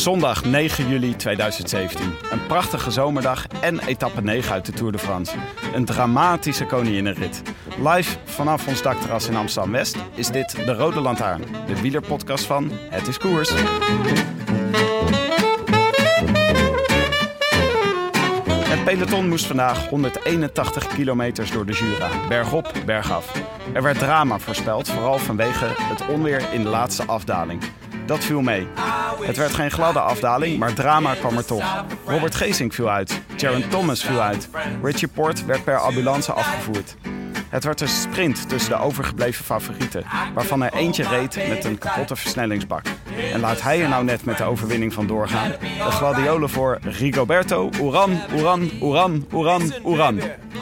[0.00, 2.14] Zondag 9 juli 2017.
[2.30, 5.36] Een prachtige zomerdag en etappe 9 uit de Tour de France.
[5.74, 7.42] Een dramatische koninginnenrit.
[7.78, 11.44] Live vanaf ons dakterras in Amsterdam-West is dit De Rode Lantaarn.
[11.66, 13.52] De wielerpodcast van Het is Koers.
[18.68, 22.08] Het peloton moest vandaag 181 kilometers door de Jura.
[22.28, 23.32] Bergop, bergaf.
[23.72, 27.62] Er werd drama voorspeld, vooral vanwege het onweer in de laatste afdaling.
[28.06, 28.66] Dat viel mee.
[29.22, 31.84] Het werd geen gladde afdaling, maar drama kwam er toch.
[32.06, 33.20] Robert Geesink viel uit.
[33.36, 34.48] Jaron Thomas viel uit.
[34.82, 36.96] Richie Port werd per ambulance afgevoerd.
[37.48, 40.04] Het werd een sprint tussen de overgebleven favorieten,
[40.34, 42.82] waarvan er eentje reed met een kapotte versnellingsbak.
[43.32, 45.50] En laat hij er nou net met de overwinning van doorgaan.
[45.60, 50.20] De gladiolen voor Rigoberto, Uran, Uran, Uran, Uran, Uran.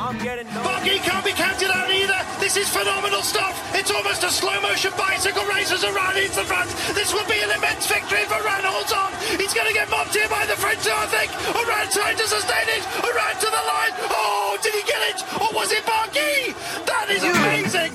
[0.09, 2.17] Bargy can't be counted out either.
[2.41, 3.53] This is phenomenal stuff.
[3.75, 6.71] It's almost a slow motion bicycle races around into the front.
[6.95, 9.13] This will be an immense victory for Ran holds on.
[9.37, 11.29] He's going to get mobbed here by the French, I think.
[11.53, 12.83] Around trying to sustain it.
[13.05, 13.93] Around to the line.
[14.09, 15.21] Oh, did he get it?
[15.45, 16.57] Or was it Bargy?
[16.89, 17.93] That is amazing.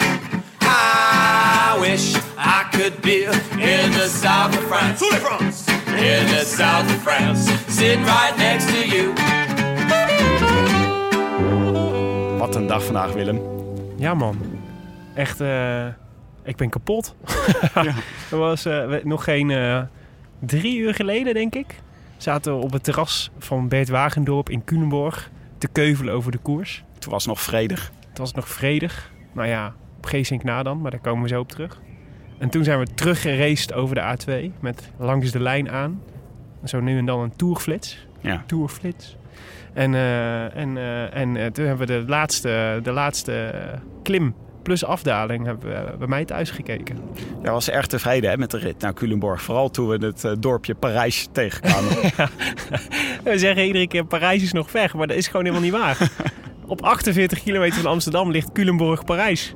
[0.61, 5.01] I wish I could be in the south of France.
[5.01, 9.42] In the south of France, sitting right next to you.
[12.43, 13.41] Wat een dag vandaag, Willem.
[13.97, 14.37] Ja, man.
[15.15, 15.87] Echt, eh,
[16.43, 17.15] ik ben kapot.
[18.29, 19.81] Dat was eh, nog geen eh,
[20.39, 21.75] drie uur geleden, denk ik.
[22.17, 26.83] Zaten we op het terras van Bert Wagendorp in Culemborg te keuvelen over de koers.
[26.93, 27.91] Het was nog vredig.
[28.09, 29.11] Het was nog vredig.
[29.33, 31.81] Nou ja, op Geesink na dan, maar daar komen we zo op terug.
[32.39, 36.01] En toen zijn we teruggeraced over de A2 met langs de lijn aan.
[36.63, 38.07] Zo nu en dan een tourflits.
[38.23, 38.43] Ja.
[38.45, 39.17] Tourflits.
[39.73, 43.53] En, eh, en, eh, en eh, toen hebben we de laatste, de laatste
[44.03, 46.97] klim plus afdaling hebben we bij mij thuis gekeken.
[47.41, 49.41] Jij was erg tevreden hè, met de rit naar Culemborg.
[49.41, 51.91] Vooral toen we het dorpje Parijs tegenkwamen.
[53.23, 56.09] We zeggen iedere keer Parijs is nog ver, maar dat is gewoon helemaal niet waar.
[56.65, 59.53] Op 48 kilometer van Amsterdam ligt Culemborg Parijs.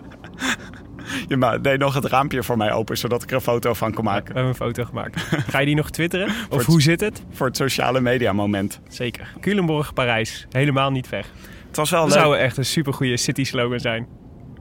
[1.28, 3.94] Je ma- deed nog het raampje voor mij open, zodat ik er een foto van
[3.94, 4.26] kon We maken.
[4.26, 5.22] hebben een foto gemaakt.
[5.52, 6.28] Ga je die nog twitteren?
[6.50, 7.24] Of het- hoe zit het?
[7.32, 8.80] Voor het sociale media moment.
[8.88, 9.34] Zeker.
[9.42, 10.46] Culemborg Parijs.
[10.52, 11.26] Helemaal niet ver.
[11.68, 12.20] Het was wel Dat leuk.
[12.24, 14.08] zou echt een supergoeie city slogan zijn.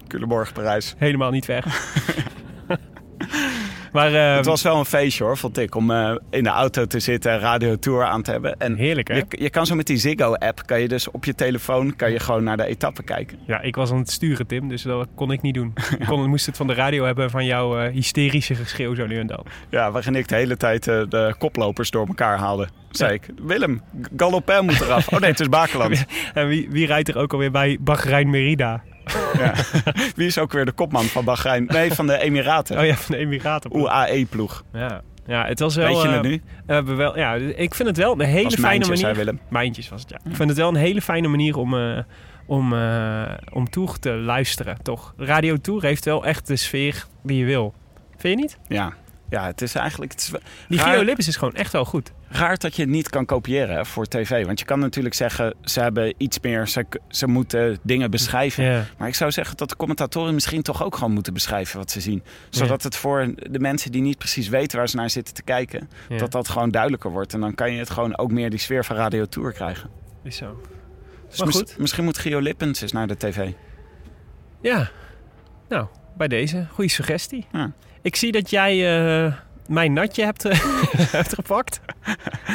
[0.09, 0.95] Culemborg, Parijs.
[0.99, 1.65] Helemaal niet ver.
[3.97, 5.75] maar eh, Het was wel een feestje hoor, vond ik.
[5.75, 8.57] Om eh, in de auto te zitten en Radio Tour aan te hebben.
[8.59, 9.15] En heerlijk hè?
[9.15, 12.21] je, je kan zo met die Ziggo-app, kan je dus op je telefoon kan je
[12.21, 13.39] gewoon naar de etappe kijken.
[13.47, 15.73] Ja, ik was aan het sturen Tim, dus dat kon ik niet doen.
[15.99, 19.19] Ik kon, moest het van de radio hebben van jouw eh, hysterische geschreeuw zo nu
[19.19, 19.47] en dan.
[19.71, 22.69] Ja, waarin ik de hele tijd eh, de koplopers door elkaar haalde.
[22.91, 23.83] Zei ik, Willem,
[24.17, 25.09] Galopin moet eraf.
[25.09, 26.05] Oh nee, het is Bakeland.
[26.35, 28.83] En wie, wie rijdt er ook alweer bij Bahrein Merida?
[29.39, 29.55] Ja.
[30.15, 31.65] Wie is ook weer de kopman van Bahrein?
[31.65, 32.79] Nee, van de Emiraten.
[32.79, 33.77] Oh ja, van de Emiraten.
[33.77, 34.65] UAE-ploeg.
[34.73, 35.03] Ja.
[35.27, 35.87] ja, het was wel...
[35.87, 36.43] Weet je het eh, nu?
[36.67, 38.97] we hebben wel, ja, ik vind het wel een hele Was fijne manier.
[38.97, 39.41] zei Willem.
[39.49, 40.31] Mijntjes was het, ja.
[40.31, 41.99] Ik vind het wel een hele fijne manier om, eh
[42.47, 45.15] om, eh om Tour te luisteren, toch?
[45.17, 47.75] Radio Tour heeft wel echt de sfeer die je wil.
[48.17, 48.59] Vind je niet?
[48.69, 48.93] Ja.
[49.31, 50.13] Ja, het is eigenlijk...
[50.13, 52.13] Het is wel- Die raar, Gio Lippis is gewoon echt wel goed.
[52.29, 54.47] raar dat je het niet kan kopiëren hè, voor tv.
[54.47, 56.67] Want je kan natuurlijk zeggen, ze hebben iets meer...
[56.69, 58.65] Ze, ze moeten dingen beschrijven.
[58.65, 58.85] Ja.
[58.99, 62.01] Maar ik zou zeggen dat de commentatoren misschien toch ook gewoon moeten beschrijven wat ze
[62.01, 62.23] zien.
[62.51, 65.89] Zodat het voor de mensen die niet precies weten waar ze naar zitten te kijken...
[66.09, 66.17] Ja.
[66.19, 67.35] dat dat gewoon duidelijker wordt.
[67.35, 69.91] En dan kan je het gewoon ook meer die sfeer van Radio Tour krijgen.
[70.23, 70.61] Is zo.
[71.29, 71.79] Dus Maar mis- goed.
[71.79, 73.51] misschien moet Gio Lippens eens naar de tv.
[74.61, 74.91] Ja.
[75.69, 75.87] Nou,
[76.17, 76.67] bij deze.
[76.73, 77.47] Goede suggestie.
[77.53, 77.73] Ja.
[78.07, 79.33] Ik zie dat jij eh,
[79.67, 80.61] mijn natje hebt, eh,
[81.19, 81.81] hebt gepakt.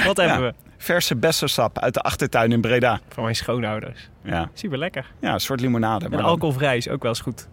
[0.05, 0.53] Wat hebben we?
[0.77, 2.99] Verse bessensap uit de achtertuin in Breda.
[3.07, 4.09] Van mijn schoonouders.
[4.23, 5.11] Ja, Super lekker.
[5.19, 6.05] ja een soort limonade.
[6.05, 7.47] En alcoholvrij is ook wel eens goed.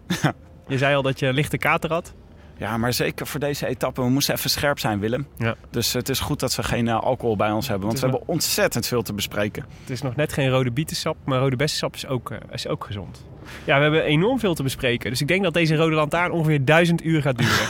[0.67, 2.13] Je zei al dat je een lichte kater had.
[2.57, 4.01] Ja, maar zeker voor deze etappe.
[4.01, 5.27] We moesten even scherp zijn, Willem.
[5.37, 5.55] Ja.
[5.69, 7.87] Dus het is goed dat we geen eh, alcohol bij ons hebben.
[7.87, 9.65] Want we hebben ontzettend veel te bespreken.
[9.81, 13.25] Het is nog net geen rode bietensap, maar rode bessensap is ook, is ook gezond.
[13.63, 15.09] Ja, we hebben enorm veel te bespreken.
[15.09, 17.67] Dus ik denk dat deze rode lantaarn ongeveer duizend uur gaat duren.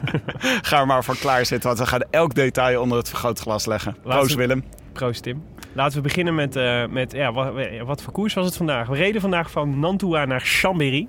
[0.68, 3.96] Ga er maar voor klaar zitten, want we gaan elk detail onder het vergrootglas leggen.
[4.02, 4.64] Proost, Willem.
[4.92, 5.42] Proost Tim.
[5.72, 7.52] Laten we beginnen met, eh, met ja, wat,
[7.84, 8.88] wat voor koers was het vandaag?
[8.88, 11.08] We reden vandaag van Nantua naar Chambéry.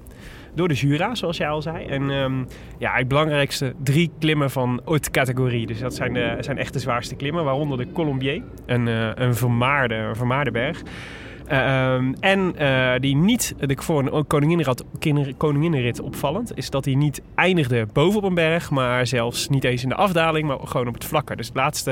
[0.55, 1.85] Door de Jura, zoals jij al zei.
[1.85, 2.43] En ehm,
[2.77, 5.67] ja, het belangrijkste drie klimmen van haute categorie.
[5.67, 7.43] Dus dat zijn, de, zijn echt de zwaarste klimmen.
[7.43, 10.81] Waaronder de Colombier, een, eh, een, vermaarde, een vermaarde berg.
[11.47, 13.75] Eh, ehm, en eh, die niet, de,
[14.99, 19.83] kinder- koninginnenrit opvallend, is dat hij niet eindigde bovenop een berg, maar zelfs niet eens
[19.83, 21.35] in de afdaling, maar gewoon op het vlakke.
[21.35, 21.91] Dus het laatste,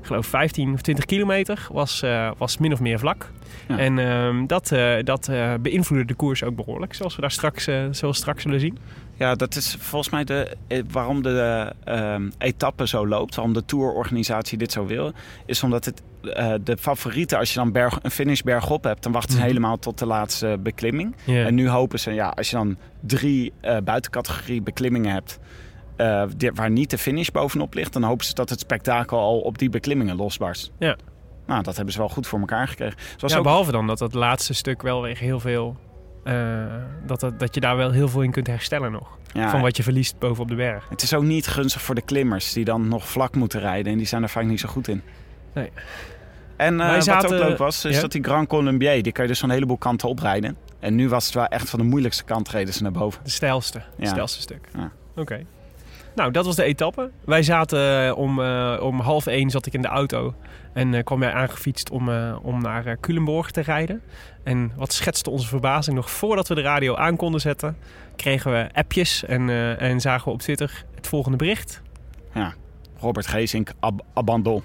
[0.00, 3.30] ik geloof 15 of 20 kilometer, was, eh, was min of meer vlak.
[3.68, 3.78] Ja.
[3.78, 4.72] En ehm, dat,
[5.04, 5.30] dat
[5.60, 8.78] beïnvloedde de koers ook behoorlijk, zoals we daar straks, zoals straks zullen zien.
[9.16, 10.56] Ja, dat is volgens mij de,
[10.90, 13.34] waarom de ehm, etappe zo loopt.
[13.34, 15.12] Waarom de tourorganisatie dit zo wil.
[15.46, 16.02] Is omdat het,
[16.32, 19.02] eh, de favorieten, als je dan berg, een finish bergop hebt...
[19.02, 19.46] dan wachten ze Mhm.
[19.46, 21.14] helemaal tot de laatste beklimming.
[21.26, 25.38] En nu hopen ze, ja, als je dan drie eh, buitencategorie beklimmingen hebt...
[25.96, 27.92] eh, die- waar niet de finish bovenop ligt...
[27.92, 30.72] dan hopen ze dat het spektakel al op die beklimmingen losbarst.
[30.78, 30.96] Ja.
[31.46, 32.98] Nou, dat hebben ze wel goed voor elkaar gekregen.
[33.16, 35.76] Zoals Ja, ook, behalve dan dat dat laatste stuk wel weer heel veel...
[37.06, 39.18] dat, dat, dat je daar wel heel veel in kunt herstellen nog.
[39.32, 40.88] ja, Van wat je verliest bovenop de berg.
[40.88, 43.92] Het is ook niet gunstig voor de klimmers die dan nog vlak moeten rijden.
[43.92, 45.02] En die zijn er vaak niet zo goed in.
[45.54, 45.70] Nee.
[46.56, 48.00] En Wij wat ook leuk was, is ja?
[48.00, 50.56] dat die Grand Colombier, die kan je dus van een heleboel kanten oprijden.
[50.80, 53.20] En nu was het wel echt van de moeilijkste kant reden ze naar boven.
[53.24, 54.06] De stijlste, het Ja.
[54.06, 54.68] stijlste stuk.
[54.76, 54.90] Ja.
[55.16, 55.42] Oké.
[56.14, 57.10] Nou, dat was de etappe.
[57.24, 60.34] Wij zaten eh, om, eh, om half één zat ik in de auto.
[60.72, 62.08] En kwam jij aangefietst om,
[62.42, 64.02] om naar Culemborg te rijden.
[64.42, 67.76] En wat schetste onze verbazing nog voordat we de radio aan konden zetten...
[68.16, 69.48] kregen we appjes en,
[69.78, 71.82] en zagen we op Twitter het volgende bericht.
[73.00, 74.62] Robert Geesink, ab abandon.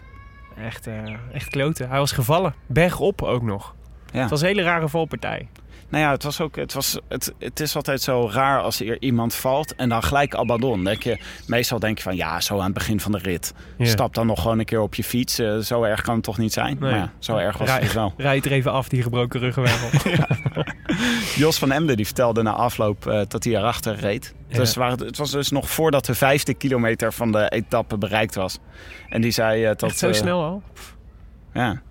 [0.63, 1.89] Echt, eh, echt kloten.
[1.89, 2.53] Hij was gevallen.
[2.67, 3.75] Bergop ook nog.
[4.11, 4.19] Ja.
[4.21, 5.47] Het was een hele rare valpartij.
[5.89, 9.01] Nou ja, het, was ook, het, was, het, het is altijd zo raar als er
[9.01, 10.83] iemand valt en dan gelijk abandon.
[10.83, 13.53] Denk je, meestal denk je van ja, zo aan het begin van de rit.
[13.77, 13.85] Ja.
[13.85, 15.39] Stap dan nog gewoon een keer op je fiets.
[15.39, 16.77] Eh, zo erg kan het toch niet zijn?
[16.79, 16.91] Nee.
[16.91, 18.13] Maar ja, zo erg was het Rij- dus wel.
[18.17, 20.11] Rijd er even af, die gebroken ruggenwervel.
[21.43, 24.33] Jos van Emden die vertelde na afloop eh, dat hij erachter reed.
[24.47, 24.57] Ja.
[24.57, 28.59] Dus het was dus nog voordat de vijfde kilometer van de etappe bereikt was.
[29.09, 29.89] En die zei eh, dat...
[29.89, 30.61] Echt zo snel al?
[31.53, 31.81] Ja.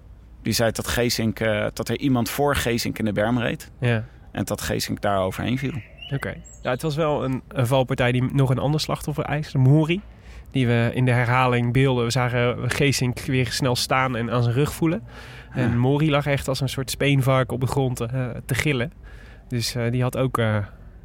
[0.43, 3.71] Die zei dat, Geesink, eh, dat er iemand voor Geesink in de berm reed.
[3.81, 4.05] Ja.
[4.33, 5.73] En dat Geesink daar overheen viel.
[6.15, 6.35] Oké.
[6.63, 9.59] Ja, het was wel een, een valpartij die nog een ander slachtoffer eiste.
[9.59, 10.01] Mori.
[10.51, 12.05] Die we in de herhaling beelden.
[12.05, 15.03] We zagen Geesink weer snel staan en aan zijn rug voelen.
[15.53, 15.79] En.
[15.79, 18.93] Mori lag echt als een soort speenvark op de grond eh, te gillen.
[19.49, 20.41] Dus eh, die had ook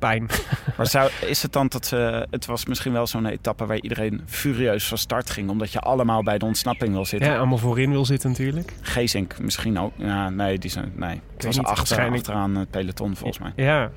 [0.08, 0.28] pijn.
[0.78, 2.28] Maar zou, is het dan dat ze...
[2.30, 5.50] Het was misschien wel zo'n etappe waar iedereen furieus van start ging.
[5.50, 7.30] Omdat je allemaal bij de ontsnapping wil zitten.
[7.30, 8.74] Ja, allemaal voorin wil zitten natuurlijk.
[8.82, 9.92] Geesink misschien ook.
[9.96, 11.22] Ja, nee, die zijn, nee.
[11.34, 13.52] het was niet, achter, waarschijnlijk- achteraan het peloton volgens mij.
[13.56, 13.90] Ja.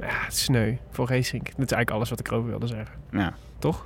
[0.00, 1.44] Ja, het is sneu voor Geesink.
[1.44, 2.94] Dat is eigenlijk alles wat ik erover wilde zeggen.
[3.10, 3.34] Ja.
[3.58, 3.84] Toch?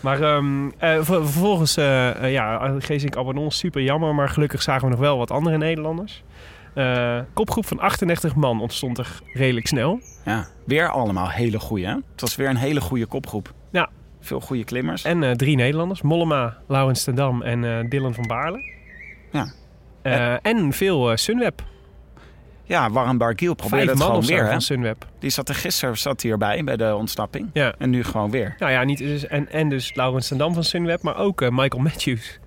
[0.00, 4.14] Maar ehm, eh, ver- vervolgens, eh eh, ja, Geesink Abandon, super jammer.
[4.14, 6.22] Maar gelukkig zagen we nog wel wat andere Nederlanders.
[6.74, 10.00] Eh, kopgroep van 38 man ontstond er redelijk snel.
[10.24, 11.86] Ja, weer allemaal hele goeie.
[11.86, 11.92] Hè?
[11.92, 13.52] Het was weer een hele goede kopgroep.
[13.70, 13.88] Ja.
[14.20, 15.04] Veel goede klimmers.
[15.04, 16.02] En eh, drie Nederlanders.
[16.02, 18.58] Mollema, Laurens ten Dam en eh, Dylan van Baarle.
[19.32, 19.52] Ja.
[20.02, 21.62] Eh, en veel Sunweb.
[22.64, 24.44] Ja, Warren Barguil probeerde Vijf het gewoon weer.
[24.44, 24.50] Hè?
[24.50, 25.06] van Sunweb.
[25.18, 27.50] Die zat er gisteren zat hierbij bij de ontsnapping.
[27.52, 27.74] Ja.
[27.78, 28.54] En nu gewoon weer.
[28.58, 31.82] Nou ja, niet, dus, en, en dus Laurens ten Dam van Sunweb, maar ook Michael
[31.82, 32.38] Matthews.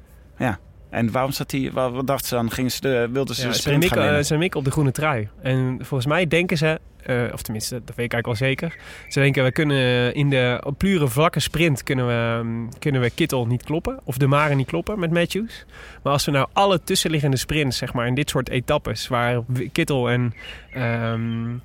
[0.95, 1.71] En waarom zat hij?
[1.73, 2.51] Wat, dachten ze dan?
[2.51, 5.29] Gingen ze de, wilden ze Ja, de sprint gaan mikken, eh, op de groene trui.
[5.41, 8.77] En volgens mij denken ze, eh, of tenminste, dat weet ik eigenlijk wel zeker.
[9.07, 13.09] Ze denken, we kunnen in de op pure vlakke sprint kunnen we, mm, kunnen we
[13.09, 13.99] Kittel niet kloppen.
[14.03, 15.65] Of de Mare niet kloppen met Matthews.
[16.03, 19.07] Maar als we nou alle tussenliggende sprints, zeg maar, in dit soort etappes...
[19.07, 20.33] waar Kittel en
[20.71, 21.55] ehm, eh,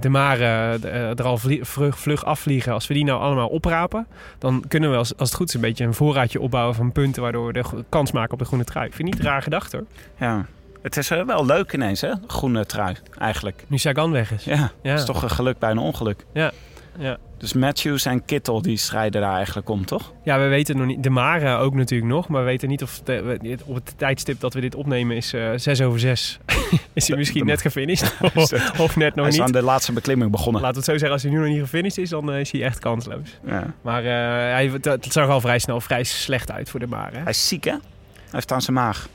[0.00, 2.72] de Mare eh, er al vlug, vlug afvliegen...
[2.72, 4.06] als we die nou allemaal oprapen...
[4.38, 7.22] dan kunnen we als, als het goed is een beetje een voorraadje opbouwen van punten...
[7.22, 8.86] waardoor we de kans maken op de groene trui.
[8.86, 9.86] Ik vind het niet een raar gedachte hoor.
[10.28, 10.44] Ja.
[10.82, 12.12] Het is eh, wel leuk ineens, hè?
[12.26, 13.64] Groene trui, eigenlijk.
[13.66, 14.44] Nu Sagan weg is.
[14.44, 14.90] Ja, Ja.
[14.90, 16.24] het is toch een geluk bij een ongeluk.
[16.32, 16.50] Ja,
[16.98, 17.16] ja.
[17.38, 20.12] Dus Matthews en Kittel die strijden daar eigenlijk om, toch?
[20.22, 21.02] Ja, we weten nog niet.
[21.02, 22.28] De Mare ook natuurlijk nog.
[22.28, 25.32] Maar we weten niet of de- we- op het tijdstip dat we dit opnemen is
[25.32, 26.38] eh 6 over 6.
[26.92, 28.14] is hij misschien de- net gefinished?
[28.34, 30.62] of, of net nog Hij is aan de laatste beklimming begonnen.
[30.62, 31.12] Laten we het zo zeggen.
[31.12, 33.38] Als hij nu nog niet gefinished is, dan eh, is hij echt kansloos.
[33.46, 33.74] Ja.
[33.82, 34.10] Maar eh,
[34.52, 34.70] hij,
[35.00, 37.16] zag al vrij snel vrij slecht uit voor de Mare.
[37.16, 37.70] Hij is ziek, hè?
[37.70, 37.80] Hij
[38.30, 39.08] heeft aan zijn maag.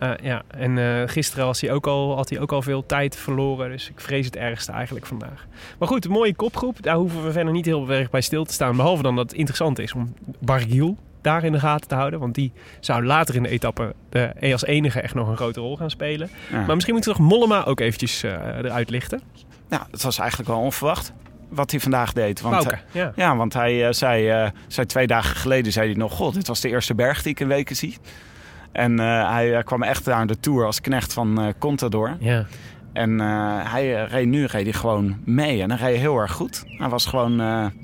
[0.00, 3.16] Eh, ja, en eh, gisteren was hij ook al, had hij ook al veel tijd
[3.16, 3.70] verloren.
[3.70, 5.46] Dus ik vrees het ergste eigenlijk vandaag.
[5.78, 6.82] Maar goed, mooie kopgroep.
[6.82, 8.76] Daar hoeven we verder niet heel erg bij stil te staan.
[8.76, 12.20] Behalve dan dat het interessant is om Bargiel daar in de gaten te houden.
[12.20, 15.76] Want die zou later in de etappe de, als enige echt nog een grote rol
[15.76, 16.30] gaan spelen.
[16.50, 16.64] Ja.
[16.64, 19.20] Maar misschien moeten we toch Mollema ook eventjes eh, eruit lichten.
[19.70, 21.12] Ja, dat was eigenlijk wel onverwacht
[21.50, 22.40] wat hij vandaag deed.
[22.40, 23.12] Want, eh, ja.
[23.16, 26.12] ja, want hij eh, zei, eh, zei twee dagen geleden zei hij nog...
[26.12, 27.96] God, dit was de eerste berg die ik in weken zie.
[28.72, 32.16] En eh, hij eh, kwam echt daar de Tour als knecht van eh Contador.
[32.20, 32.46] ja.
[32.92, 33.18] En
[33.66, 35.62] hij reed nu reed hij gewoon mee.
[35.62, 36.64] En hij reed heel erg goed.
[36.66, 37.32] Hij was gewoon...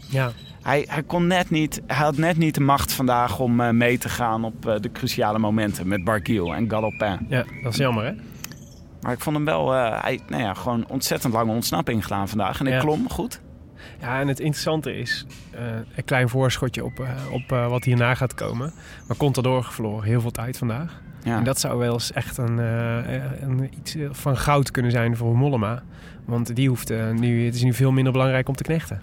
[0.09, 0.31] Ja,
[0.63, 4.09] hij, hij, kon net niet, hij had net niet de macht vandaag om mee te
[4.09, 7.27] gaan op de cruciale momenten met Barguil en Galopin.
[7.29, 8.13] ja, dat is jammer hè.
[9.01, 12.61] Maar ik vond hem wel, eh, hij, nou ja, gewoon ontzettend lange ontsnapping gedaan vandaag.
[12.61, 12.79] En Ja.
[12.79, 13.41] klom goed.
[14.01, 15.65] Ja, en het interessante is, eh,
[15.97, 18.73] een klein voorschotje op, eh, op eh, wat hierna gaat komen.
[19.07, 21.01] Maar Contador verloren heel veel tijd vandaag.
[21.23, 21.37] Ja.
[21.37, 25.83] En dat zou wel eens echt een, een, iets van goud kunnen zijn voor Mollema.
[26.25, 29.03] Want die hoeft nu, het is nu veel minder belangrijk om te knechten.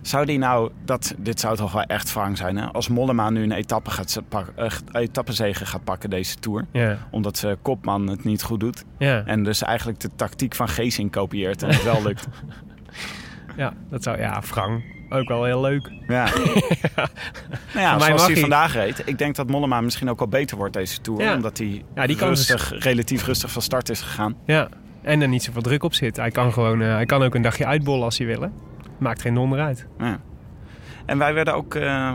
[0.00, 2.66] Zou die nou, dat, dit zou toch wel echt wrang zijn hè?
[2.66, 4.52] Als Mollema nu een etappe gaat, pak,
[4.92, 6.64] etappezege gaat pakken deze Tour.
[7.10, 8.84] Omdat ze Kopman het niet goed doet.
[8.98, 12.26] ja, En dus eigenlijk de tactiek van Geesing kopieert en het wel lukt.
[13.56, 15.90] ja, dat zou, ja, Frank, ook wel heel leuk.
[16.08, 16.24] Ja.
[16.94, 17.08] nou
[17.74, 19.02] ja, zoals hij vandaag reed.
[19.04, 21.22] Ik denk dat Mollema misschien ook al beter wordt deze Tour.
[21.22, 21.34] Ja.
[21.34, 24.36] Omdat hij Ja, die dus- rustig, relatief rustig van start is gegaan.
[24.46, 24.68] Ja,
[25.02, 26.16] en er niet zoveel druk op zit.
[26.16, 28.40] Hij kan gewoon, eh, hij kan ook een dagje uitbollen als hij wil.
[28.40, 28.48] hè.
[28.98, 29.86] Maakt geen donder uit.
[29.98, 30.20] Ja.
[31.06, 31.74] En wij werden ook...
[31.74, 32.12] eh,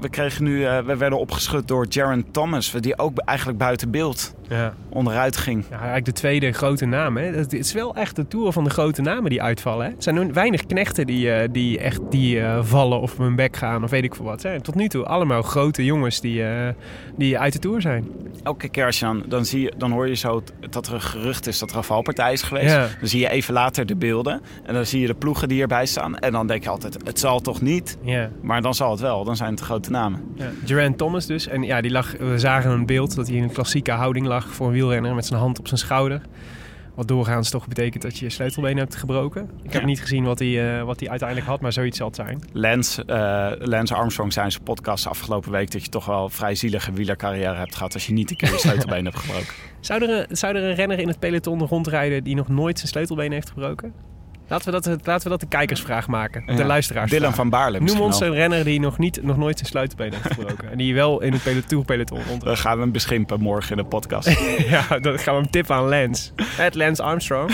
[0.00, 0.64] we kregen nu...
[0.64, 2.70] eh, we werden opgeschud door Jaron Thomas.
[2.80, 4.74] Die ook eigenlijk buiten beeld Ja.
[4.88, 5.64] onderuit ging.
[5.70, 7.16] Ja, eigenlijk de tweede grote naam.
[7.16, 7.24] Hè.
[7.24, 9.86] Het is wel echt de tour van de grote namen die uitvallen.
[9.86, 9.90] Hè.
[9.92, 13.36] Er zijn nu weinig knechten die, eh, die echt die, eh, vallen of op hun
[13.36, 14.42] bek gaan of weet ik veel wat.
[14.42, 14.60] Hè.
[14.60, 16.44] Tot nu toe allemaal grote jongens die,
[17.16, 18.06] die uit de tour zijn.
[18.42, 21.00] Elke keer als je dan, dan, zie je, dan hoor je zo dat er een
[21.00, 22.74] gerucht is dat er een valpartij is geweest.
[22.74, 22.88] Ja.
[23.00, 24.40] Dan zie je even later de beelden.
[24.64, 26.18] En dan zie je de ploegen die erbij staan.
[26.18, 27.98] En dan denk je altijd, het zal toch niet?
[28.02, 28.30] Ja.
[28.42, 29.24] Maar dan zal het wel.
[29.24, 30.34] Dan zijn het de grote namen.
[30.64, 30.92] Ja.
[30.96, 31.46] Thomas dus.
[31.46, 34.46] En ja, die lag, we zagen een beeld dat hij in een klassieke houding lag
[34.48, 36.20] voor een wielrenner met zijn hand op zijn schouder.
[36.94, 39.50] Wat doorgaans toch betekent dat je je sleutelbeen hebt gebroken.
[39.62, 39.86] Ik heb Ja.
[39.86, 42.42] niet gezien wat hij, eh, wat hij uiteindelijk had, maar zoiets zal het zijn.
[42.52, 45.70] Lance, eh, Lance Armstrong zei in zijn podcast afgelopen week...
[45.70, 47.94] dat je toch wel een vrij zielige wielercarrière hebt gehad...
[47.94, 49.54] als je niet een keer je sleutelbeen hebt gebroken.
[49.80, 52.88] Zou er, een, zou er een renner in het peloton rondrijden die nog nooit zijn
[52.90, 53.92] sleutelbeen heeft gebroken?
[54.52, 56.42] Laten we dat, laten we dat de kijkersvraag maken.
[56.46, 56.64] De Ja.
[56.64, 57.10] luisteraars.
[57.10, 60.26] Dylan van Baarle Noem ons een renner die nog, niet, nog nooit zijn sleutelbeen heeft
[60.34, 60.70] gebroken.
[60.70, 62.44] en die wel in het peloton, peloton rondrijdt.
[62.44, 64.28] We gaan hem beschimpen morgen in de podcast.
[64.68, 66.30] ja, dan gaan we hem tippen aan Lance.
[66.44, 67.50] Het Lance Armstrong.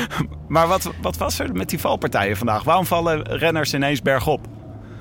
[0.48, 2.62] maar wat, wat was er met die valpartijen vandaag?
[2.64, 4.46] Waarom vallen renners ineens bergop?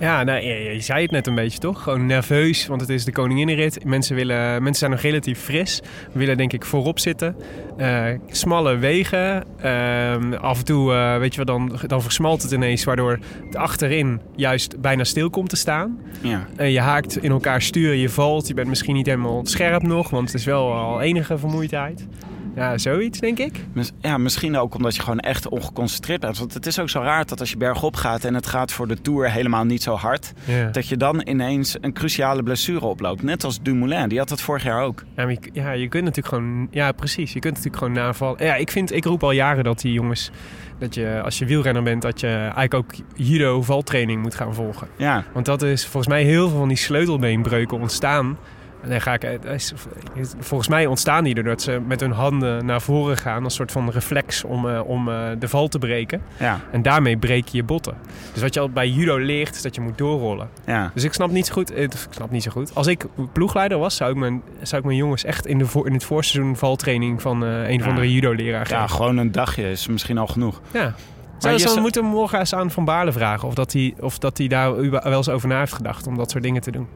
[0.02, 1.84] Ja, nou, je, je zei het net een beetje toch?
[1.84, 3.86] Gewoon nerveus, want het is de koninginnenrit.
[3.86, 5.82] Mensen, willen, mensen zijn nog relatief fris.
[6.12, 7.36] Willen denk ik voorop zitten.
[7.78, 9.44] Eh, smalle wegen.
[9.62, 12.84] Ehm, af en toe, eh, weet je wel, dan, dan versmalt het ineens...
[12.84, 16.00] waardoor het achterin juist bijna stil komt te staan.
[16.22, 16.48] Ja.
[16.56, 18.48] Eh, je haakt in elkaar stuur, je valt.
[18.48, 22.08] Je bent misschien niet helemaal scherp nog, want het is wel al enige vermoeidheid.
[22.56, 23.66] Ja, zoiets denk ik.
[24.00, 26.38] Ja, misschien ook omdat je gewoon echt ongeconcentreerd bent.
[26.38, 28.88] Want het is ook zo raar dat als je bergop gaat en het gaat voor
[28.88, 30.34] de Tour helemaal niet zo hard...
[30.46, 30.70] Ja.
[30.70, 33.24] dat je dan ineens een cruciale blessure oploopt.
[33.24, 35.04] Net als Dumoulin, die had dat vorig jaar ook.
[35.16, 36.68] Ja, je, ja, je kunt natuurlijk gewoon...
[36.72, 37.34] Ja, precies.
[37.34, 38.46] Je kunt natuurlijk gewoon navallen.
[38.46, 40.32] Ja, ik, vind, ik roep al jaren dat die jongens...
[40.80, 44.88] Dat je, als je wielrenner bent, dat je eigenlijk ook judo-valtraining moet gaan volgen.
[44.98, 48.38] Ja, Want dat is volgens mij heel veel van die sleutelbeenbreuken ontstaan.
[48.84, 49.36] En dan ga ik, eh,
[50.40, 53.44] volgens mij ontstaan die doordat ze met hun handen naar voren gaan.
[53.44, 56.22] Als soort van reflex om, eh, om eh, de val te breken.
[56.40, 57.94] ja, En daarmee breek je je botten.
[58.34, 60.50] Dus wat je al bij judo leert, is dat je moet doorrollen.
[60.66, 60.92] ja.
[60.94, 61.78] Dus ik snap niet zo goed.
[61.78, 62.76] Ik snap niet zo goed.
[62.76, 65.88] Als ik ploegleider was, zou ik mijn, zou ik mijn jongens echt in, de voor,
[65.88, 67.90] in het voorseizoen valtraining van een of Ja.
[67.90, 68.90] andere judo-leraar Ja, geven.
[68.96, 70.62] gewoon een dagje is misschien al genoeg.
[70.72, 70.94] Ja.
[71.42, 73.94] Zou je je zou- moeten we morgen eens aan Van Baarle vragen of dat hij,
[74.00, 76.72] of dat hij daar wel eens over na heeft gedacht om dat soort dingen te
[76.72, 76.88] doen.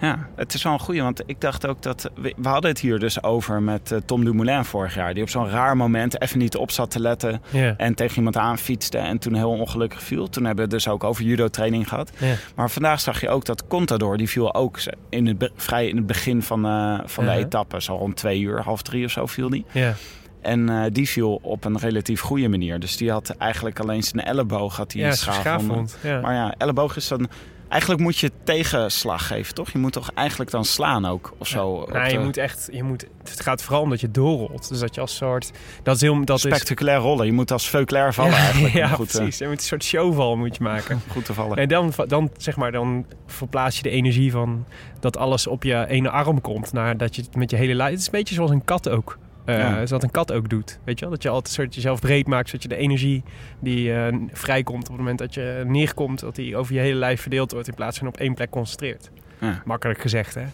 [0.00, 2.10] Ja, het is wel een goeie, want ik dacht ook dat...
[2.14, 5.14] We, we hadden het hier dus over met eh, Tom Dumoulin vorig jaar.
[5.14, 7.42] Die op zo'n raar moment even niet op zat te letten...
[7.76, 10.28] En tegen iemand aanfietste en toen heel ongelukkig viel.
[10.28, 12.10] Toen hebben we het dus ook over judo-training gehad.
[12.18, 12.34] Ja.
[12.54, 14.78] Maar vandaag zag je ook dat Contador, die viel ook
[15.08, 17.82] in het, vrij in het begin van, eh, van de etappe.
[17.82, 19.64] Zo rond twee uur, half drie of zo viel die.
[19.72, 19.94] Ja.
[20.40, 22.80] En eh, die viel op een relatief goede manier.
[22.80, 25.96] Dus die had eigenlijk alleen zijn elleboog had hij Ja, een schaafwond.
[26.02, 26.20] Ja.
[26.20, 27.28] Maar ja, elleboog is dan...
[27.68, 29.70] Eigenlijk moet je tegenslag geven, toch?
[29.70, 31.86] Je moet toch eigenlijk dan slaan ook, of zo?
[31.92, 34.68] Nou, je de moet echt, je moet, het gaat vooral om dat je doorrolt.
[34.68, 35.50] Dus dat je als soort,
[35.82, 37.26] dat is heel, dat is, spectaculair rollen.
[37.26, 38.74] Je moet als Veuclair vallen eigenlijk.
[38.74, 39.38] ja, goed, eh, precies.
[39.38, 41.00] Je moet een soort showval moet je maken.
[41.12, 41.56] goed te vallen.
[41.56, 44.64] En dan, dan, zeg maar, dan verplaats je de energie van
[45.00, 46.72] dat alles op je ene arm komt.
[46.72, 47.90] Naar dat je het met je hele lijf.
[47.90, 49.18] Het is een beetje zoals een kat ook.
[49.48, 49.86] Eh, Ja.
[49.86, 50.78] Zoals een kat ook doet.
[50.84, 51.14] Weet je wel?
[51.14, 53.22] Dat je altijd soort jezelf breed maakt, zodat je de energie
[53.60, 57.20] die eh, vrijkomt op het moment dat je neerkomt, dat die over je hele lijf
[57.20, 59.10] verdeeld wordt in plaats van op één plek concentreert.
[59.40, 59.62] Ja.
[59.64, 60.44] Makkelijk gezegd, hè?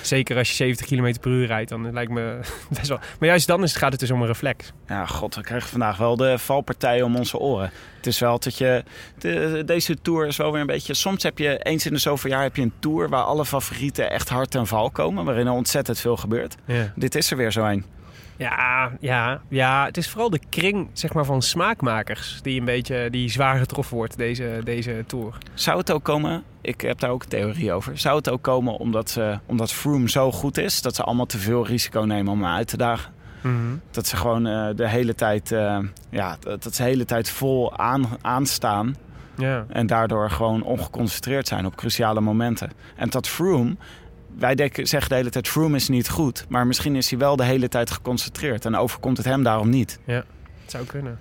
[0.00, 2.38] Zeker als je 70 km per uur rijdt, dan lijkt me
[2.78, 2.98] best wel.
[3.18, 4.72] Maar juist dan is het, gaat het dus om een reflex.
[4.86, 7.70] Ja, god, we krijgen vandaag wel de valpartijen om onze oren.
[7.96, 8.84] Het is wel dat je...
[9.18, 10.94] De, deze tour is wel weer een beetje...
[10.94, 14.10] Soms heb je eens in de zoveel jaar heb je een tour waar alle favorieten
[14.10, 15.24] echt hard ten val komen.
[15.24, 16.56] Waarin er ontzettend veel gebeurt.
[16.64, 16.92] Ja.
[16.96, 17.84] Dit is er weer zo een.
[18.36, 23.10] Ja, ja, ja, het is vooral de kring zeg maar, van smaakmakers die een beetje
[23.10, 25.38] die zwaar getroffen wordt deze, deze tour.
[25.54, 27.98] Zou het ook komen, ik heb daar ook een theorie over.
[27.98, 31.38] Zou het ook komen omdat, ze, omdat Froome zo goed is dat ze allemaal te
[31.38, 33.12] veel risico nemen om uit te dagen?
[33.90, 35.78] Dat ze gewoon eh, de hele tijd, eh,
[36.10, 38.96] ja, dat, dat ze de hele tijd vol aan, aanstaan.
[39.68, 42.70] En daardoor gewoon ongeconcentreerd zijn op cruciale momenten.
[42.96, 43.76] En dat Froome,
[44.38, 46.44] wij denken, zeggen de hele tijd Froome is niet goed.
[46.48, 48.64] Maar misschien is hij wel de hele tijd geconcentreerd.
[48.64, 49.98] En overkomt het hem daarom niet.
[50.04, 50.24] Het
[50.66, 51.18] zou kunnen.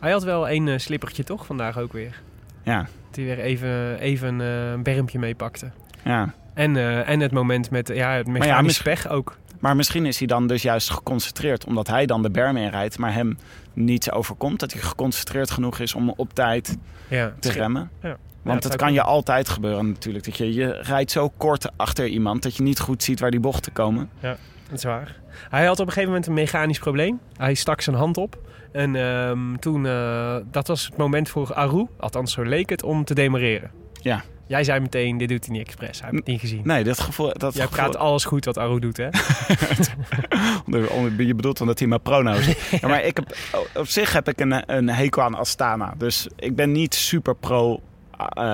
[0.00, 2.20] Hij had wel één eh, slippertje toch vandaag ook weer.
[2.62, 5.70] Ja, Dat hij weer even, even eh, een bermpje meepakte.
[6.04, 6.34] ja.
[6.54, 9.36] En, eh, en het moment met ja, het mechanisch mis- pech ook.
[9.58, 11.64] Maar misschien is hij dan dus juist geconcentreerd.
[11.64, 12.98] Omdat hij dan de berm inrijdt.
[12.98, 13.38] Maar hem
[13.72, 14.60] niets overkomt.
[14.60, 16.76] Dat hij geconcentreerd genoeg is om op tijd
[17.08, 17.90] Ja, te remmen.
[18.02, 18.16] Ja.
[18.48, 20.24] Want dat kan je altijd gebeuren natuurlijk.
[20.24, 23.40] Dat je, je rijdt zo kort achter iemand dat je niet goed ziet waar die
[23.40, 24.10] bochten komen.
[24.20, 25.16] Dat is waar.
[25.50, 27.20] Hij had op een gegeven moment een mechanisch probleem.
[27.36, 28.38] Hij stak zijn hand op.
[28.72, 33.04] En ehm, toen, eh, dat was het moment voor Aru, althans zo leek het, om
[33.04, 33.70] te demareren.
[34.02, 34.22] Ja.
[34.46, 36.00] Jij zei meteen, dit doet hij niet expres.
[36.00, 36.60] Hij heeft het niet gezien.
[36.64, 37.32] Nee, dat gevoel...
[37.32, 39.08] Dat Jij gevoel- praat alles goed wat Aru doet, hè?
[41.26, 42.46] Je bedoelt omdat hij maar prono's.
[42.80, 43.36] ja, maar ik heb,
[43.74, 45.94] op zich heb ik een, een hekel aan Astana.
[45.98, 47.80] Dus ik ben niet super pro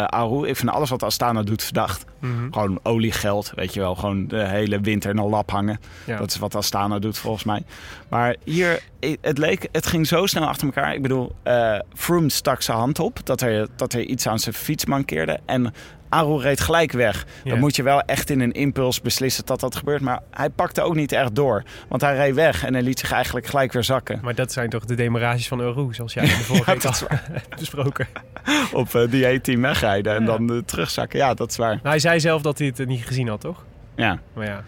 [0.06, 0.48] Aru.
[0.48, 2.04] Ik vind alles wat Astana doet verdacht.
[2.18, 2.52] Mhm.
[2.52, 3.94] Gewoon oliegeld, weet je wel.
[3.94, 5.80] Gewoon de hele winter in een lap hangen.
[6.06, 6.16] Ja.
[6.16, 7.62] Dat is wat Astana doet volgens mij.
[8.08, 8.82] Maar hier,
[9.20, 10.94] het leek, het ging zo snel achter elkaar.
[10.94, 14.54] Ik bedoel, eh Froome stak zijn hand op dat er, dat er iets aan zijn
[14.54, 15.40] fiets mankeerde.
[15.44, 15.74] En
[16.14, 17.26] Aru reed gelijk weg.
[17.44, 17.50] Ja.
[17.50, 20.00] Dan moet je wel echt in een impuls beslissen dat dat gebeurt.
[20.00, 21.62] Maar hij pakte ook niet echt door.
[21.88, 24.18] Want hij reed weg en hij liet zich eigenlijk gelijk weer zakken.
[24.22, 27.06] Maar dat zijn toch de demarages van Aru, zoals jij in de vorige Ja, dat
[27.10, 27.16] al
[27.58, 28.06] besproken.
[28.72, 31.18] Op eh, die E-team wegrijden en dan eh, terugzakken.
[31.18, 31.74] Ja, dat is waar.
[31.74, 33.64] Nou, hij zei zelf dat hij het eh, niet gezien had, toch?
[33.96, 34.18] Ja.
[34.32, 34.62] Maar ja,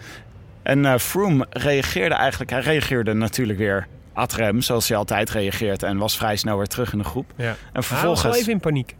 [0.62, 2.50] En eh Froome reageerde eigenlijk...
[2.50, 5.82] Hij reageerde natuurlijk weer ad rem, zoals hij altijd reageert.
[5.82, 7.32] En was vrij snel weer terug in de groep.
[7.36, 7.44] ja.
[7.44, 8.22] En Hij was vervolgens...
[8.22, 8.94] wel even in paniek.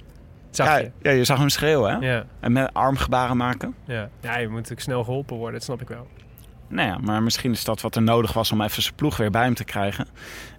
[0.57, 0.90] Zag je?
[1.03, 2.23] ja, je zag hem schreeuwen, hè?
[2.40, 3.75] En met armgebaren maken.
[3.85, 4.09] ja.
[4.21, 6.07] ja, je moet natuurlijk snel geholpen worden, dat snap ik wel.
[6.69, 9.31] Nou ja, maar misschien is dat wat er nodig was om even zijn ploeg weer
[9.31, 10.07] bij hem te krijgen.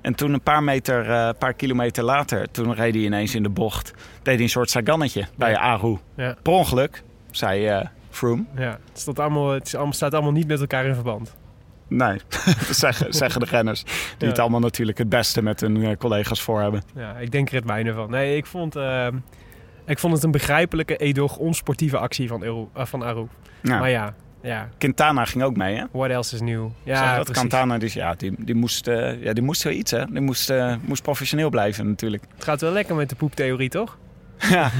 [0.01, 3.49] En toen een paar meter, eh, paar kilometer later, toen reed hij ineens in de
[3.49, 3.93] bocht.
[4.21, 5.57] Deed hij een soort sagannetje bij Ja.
[5.59, 5.97] Aru.
[6.15, 6.35] Ja.
[6.41, 8.43] Per ongeluk, zei eh Froome.
[8.55, 11.35] Ja, het, staat allemaal, het staat allemaal niet met elkaar in verband.
[11.87, 12.17] Nee,
[12.69, 13.83] zeggen, zeggen de renners.
[13.83, 14.27] Die Ja.
[14.27, 16.83] het allemaal natuurlijk het beste met hun eh, collega's voor hebben.
[16.95, 18.09] Ja, ik denk er het mijne van.
[18.09, 19.07] Nee, ik vond, eh,
[19.87, 22.65] ik vond het een begrijpelijke, edoch, onsportieve actie van, Aru.
[22.73, 23.27] eh, van Aru.
[23.61, 23.79] Ja.
[23.79, 25.83] Maar ja, ja, Quintana ging ook mee, hè?
[25.91, 26.67] what else is new?
[26.83, 27.31] Ja, dat.
[27.31, 30.05] Quintana, die, ja, die, die, moest, eh, ja, die moest zoiets, hè?
[30.05, 32.23] Die moest, eh, moest professioneel blijven natuurlijk.
[32.35, 33.97] Het gaat wel lekker met de poeptheorie, toch?
[34.49, 34.71] ja,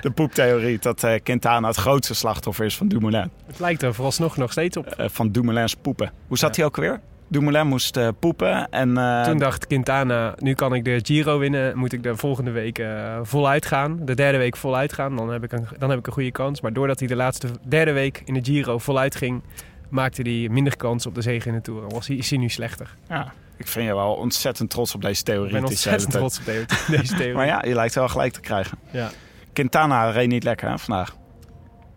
[0.00, 3.30] de poeptheorie dat eh, Quintana het grootste slachtoffer is van Dumoulin.
[3.46, 4.94] Het lijkt er vooralsnog nog steeds op.
[4.98, 6.12] Van Dumoulin's poepen.
[6.26, 7.00] Hoe zat hij ook weer?
[7.28, 8.96] Dumoulin moest eh, poepen en...
[8.98, 11.78] eh, Toen dacht Quintana, nu kan ik de Giro winnen.
[11.78, 13.98] Moet ik de volgende week eh, voluit gaan.
[14.04, 15.16] De derde week voluit gaan.
[15.16, 16.60] Dan heb, ik een, dan heb ik een goede kans.
[16.60, 19.42] Maar doordat hij de laatste derde week in de Giro voluit ging...
[19.88, 21.88] maakte hij minder kans op de zege in de Tour.
[21.88, 22.94] Was hij, is hij nu slechter.
[23.08, 25.46] ja, ik vind je wel ontzettend trots op deze theorie.
[25.46, 26.64] Ik ben ontzettend trots op de-
[26.96, 27.34] deze theorie.
[27.34, 28.78] Maar ja, je lijkt wel gelijk te krijgen.
[28.90, 29.10] Ja.
[29.52, 31.16] Quintana reed niet lekker hè, vandaag.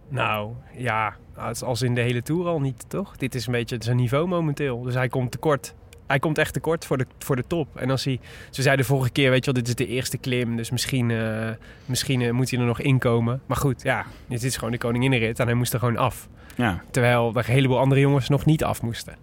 [0.10, 3.18] Nou, ja, als, als in de hele Tour al niet, toch?
[3.18, 4.82] Dit is een beetje zijn niveau momenteel.
[4.82, 5.74] Dus hij komt tekort.
[6.08, 7.78] Hij komt echt tekort voor de, voor de top.
[7.78, 8.20] En als hij,
[8.50, 10.56] ze zeiden de vorige keer, weet je wel, dit is de eerste klim.
[10.56, 11.50] Dus misschien, eh,
[11.86, 13.42] misschien eh, moet hij er nog inkomen.
[13.46, 16.28] Maar goed, ja, dit is gewoon de koninginnenrit en hij moest er gewoon af.
[16.56, 19.16] Ja, Terwijl er een heleboel andere jongens nog niet af moesten.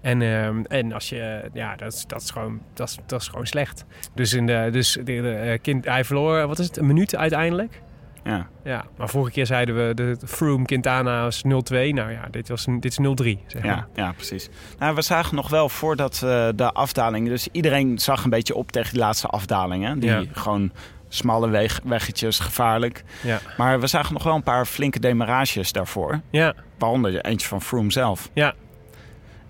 [0.00, 3.28] En, ehm, en als je, ja, dat is, dat is, gewoon, dat is, dat is
[3.28, 3.84] gewoon slecht.
[4.14, 7.16] Dus, in de, dus de, de, eh, kind, hij verloor, wat is het, een minuut
[7.16, 7.82] uiteindelijk?
[8.24, 8.48] Ja.
[8.64, 11.48] Ja, maar vorige keer zeiden we de Froome Quintana was 0-2.
[11.48, 13.46] Nou ja, dit, was, dit is 0-3.
[13.46, 13.70] Zeg maar.
[13.74, 14.48] Ja, ja, precies.
[14.78, 17.28] Nou, we zagen nog wel voordat eh, de afdaling...
[17.28, 19.84] Dus iedereen zag een beetje op tegen die laatste afdaling.
[19.84, 19.98] Hè?
[19.98, 20.22] Die Ja.
[20.32, 20.72] gewoon
[21.08, 23.04] smalle weg, weggetjes, gevaarlijk.
[23.22, 23.38] Ja.
[23.56, 26.20] Maar we zagen nog wel een paar flinke demarages daarvoor.
[26.30, 28.30] Ja, Waaronder eentje van Froome zelf.
[28.32, 28.54] ja.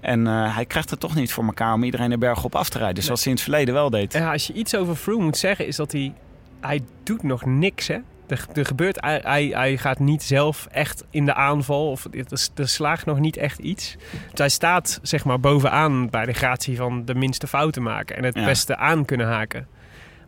[0.01, 2.69] En eh, hij krijgt het toch niet voor elkaar om iedereen de berg op af
[2.69, 3.03] te rijden.
[3.03, 4.13] Zoals hij in het verleden wel deed.
[4.13, 6.13] ja, als je iets over Froome moet zeggen, is dat hij...
[6.61, 7.99] Hij doet nog niks, hè?
[8.29, 11.91] Er, er gebeurt, hij, hij, hij gaat niet zelf echt in de aanval.
[11.91, 12.25] Of er,
[12.57, 13.97] er slaagt nog niet echt iets.
[14.31, 18.17] Dus hij staat zeg maar bovenaan bij de gratie van de minste fouten maken.
[18.17, 18.45] En het Ja.
[18.45, 19.67] beste aan kunnen haken.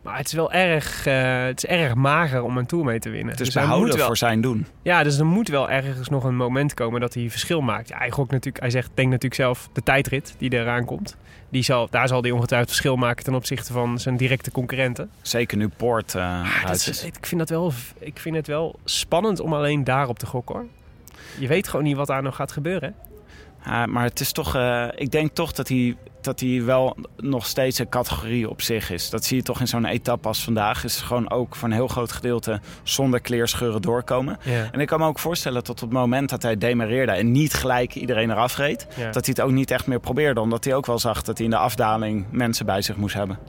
[0.03, 3.09] Maar het is wel erg, eh, het is erg mager om een Tour mee te
[3.09, 3.31] winnen.
[3.31, 4.65] Het is Dus behouden wel- voor zijn doen.
[4.81, 7.87] Ja, dus er moet wel ergens nog een moment komen dat hij verschil maakt.
[7.89, 11.17] Ja, hij, gokt natuurlijk, hij zegt, denkt natuurlijk zelf de tijdrit die eraan komt.
[11.51, 15.09] Die zal, daar zal hij ongetwijfeld verschil maken ten opzichte van zijn directe concurrenten.
[15.21, 18.79] Zeker nu Poort eh Ah, uit is- ik, vind dat wel, ik vind het wel
[18.83, 20.65] spannend om alleen daarop te gokken hoor.
[21.39, 22.95] Je weet gewoon niet wat daar nog gaat gebeuren.
[23.59, 23.87] hè?
[23.87, 27.79] Maar het is toch, eh, ik denk toch dat hij, dat hij wel nog steeds
[27.79, 29.09] een categorie op zich is.
[29.09, 30.83] Dat zie je toch in zo'n etappe als vandaag.
[30.83, 34.37] Is gewoon ook voor een heel groot gedeelte zonder kleerscheuren doorkomen.
[34.43, 34.67] Ja.
[34.71, 37.53] En ik kan me ook voorstellen dat op het moment dat hij demareerde en niet
[37.53, 39.11] gelijk iedereen eraf reed, Ja.
[39.11, 40.39] dat hij het ook niet echt meer probeerde.
[40.39, 43.39] Omdat hij ook wel zag dat hij in de afdaling mensen bij zich moest hebben.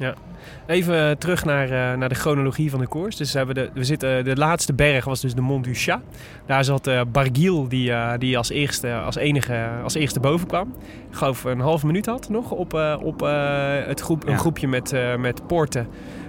[0.67, 3.17] Even terug naar, eh, naar de chronologie van de koers.
[3.17, 6.01] Dus hebben de, we zitten, de laatste berg was dus de Mont du Chat.
[6.47, 10.75] Daar zat eh Barguil, die, eh, die als, eerste, als enige als eerste boven kwam.
[11.13, 14.69] Ik geloof een half minuut had nog op, eh, op eh, het groep, een groepje
[14.69, 15.87] met, eh met Porte,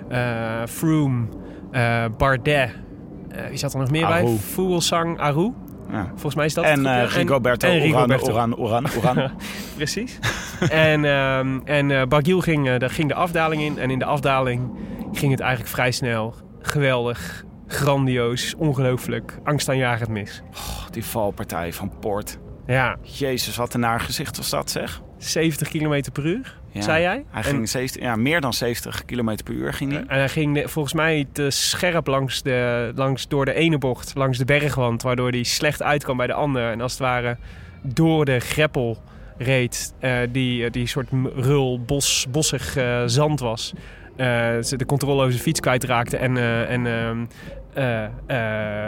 [0.09, 1.25] eh, Froome,
[2.17, 2.69] Bardet.
[3.49, 4.21] Wie zat er nog meer bij?
[4.21, 4.37] Aru.
[4.37, 5.51] Fuglsang, Aru.
[5.91, 6.07] Ja.
[6.07, 8.31] Volgens mij is dat het En eh Rigoberto en Uran, Rigoberto.
[8.31, 9.31] Uran, Uran, Uran.
[9.75, 10.19] Precies.
[10.69, 13.77] en ehm en ging, daar ging de afdaling in.
[13.79, 14.71] En in de afdaling
[15.11, 16.33] ging het eigenlijk vrij snel.
[16.61, 20.41] Geweldig, grandioos, ongelooflijk, angstaanjagend mis.
[20.51, 22.39] Oh, die valpartij van Poort.
[22.67, 25.01] Ja, Jezus, wat een naar gezicht was dat zeg.
[25.17, 26.81] 70 km per uur, Ja.
[26.81, 27.23] zei jij?
[27.29, 30.03] Hij En- ging 70, ja, meer dan 70 km per uur ging hij.
[30.07, 34.37] En hij ging volgens mij te scherp langs de, langs, door de ene bocht, langs
[34.37, 36.71] de bergwand, waardoor hij slecht uitkwam bij de andere.
[36.71, 37.37] En als het ware
[37.83, 39.01] door de greppel
[39.37, 43.73] reed, eh, die, die soort rul, bos, bossig eh, zand was.
[44.15, 44.27] Eh,
[44.61, 47.25] ze de controle over zijn fiets kwijtraakte en, eh, en ehm,
[47.73, 48.03] eh,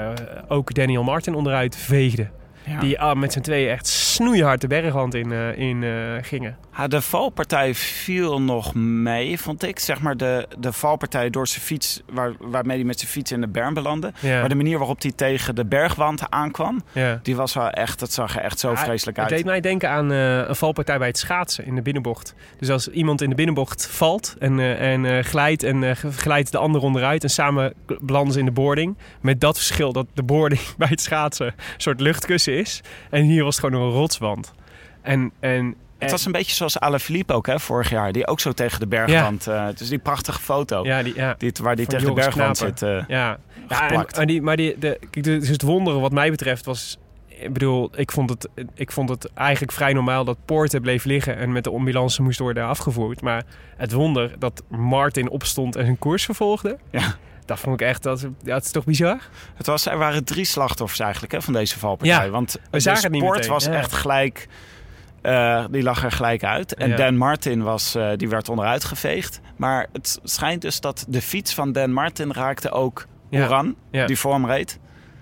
[0.09, 0.15] eh,
[0.47, 2.27] ook Daniel Martin onderuit veegde.
[2.65, 2.80] Ja.
[2.80, 6.58] Die ah, met z'n tweeën echt snoeihard de bergwand in, eh, in eh, gingen.
[6.78, 9.80] Ja, de valpartij viel nog mee, vond ik.
[9.80, 13.41] Zeg maar de, de valpartij door zijn fiets, waar, waarmee hij met zijn fiets in
[13.41, 14.12] de berm belandde.
[14.19, 17.19] Ja, Maar de manier waarop hij tegen de bergwand aankwam, ja.
[17.23, 19.36] die was wel echt, dat zag er echt zo Ja, vreselijk Het uit.
[19.36, 22.34] deed mij denken aan eh, een valpartij bij het schaatsen in de binnenbocht.
[22.60, 26.51] Dus als iemand in de binnenbocht valt en, eh, en eh, glijdt en eh, glijdt
[26.51, 28.97] de ander onderuit en samen belanden ze in de boarding.
[29.21, 32.82] Met dat verschil dat de boarding bij het schaatsen een soort luchtkussen is.
[33.10, 34.54] En hier was het gewoon een rotswand.
[35.02, 38.12] En, en, Het was een beetje zoals Alaphilippe ook, hè, vorig jaar.
[38.12, 39.48] Die ook zo tegen de bergwand.
[39.48, 40.84] eh dus die prachtige foto.
[40.86, 42.78] ja, die, ja, Die, waar die Van tegen de bergwand Knapen.
[42.78, 42.89] zit.
[42.89, 43.04] eh.
[43.08, 43.38] Ja,
[43.70, 46.98] ja en die, maar die, de, kijk, dus het wonderen wat mij betreft was...
[47.28, 51.38] Ik bedoel, ik vond, het, ik vond het eigenlijk vrij normaal dat Poorten bleef liggen...
[51.38, 53.22] en met de ambulance moest worden afgevoerd.
[53.22, 53.44] Maar
[53.78, 56.78] het wonder dat Martin opstond en zijn koers vervolgde...
[56.91, 57.15] Ja.
[57.45, 59.17] Dat vond ik echt, dat, ja, het is toch bizar?
[59.55, 62.25] Het was, er waren drie slachtoffers eigenlijk hè, van deze valpartij.
[62.25, 63.71] Ja, Want we zagen de het niet meteen, was ja.
[63.71, 64.47] echt gelijk...
[65.21, 66.73] eh, die lag er gelijk uit.
[66.73, 66.95] En Ja.
[66.95, 69.41] Dan Martin was, eh, die werd onderuit geveegd.
[69.55, 73.05] Maar het schijnt dus dat de fiets van Dan Martin raakte ook.
[73.31, 74.05] Oeran, Ja.
[74.05, 74.79] die voor hem reed.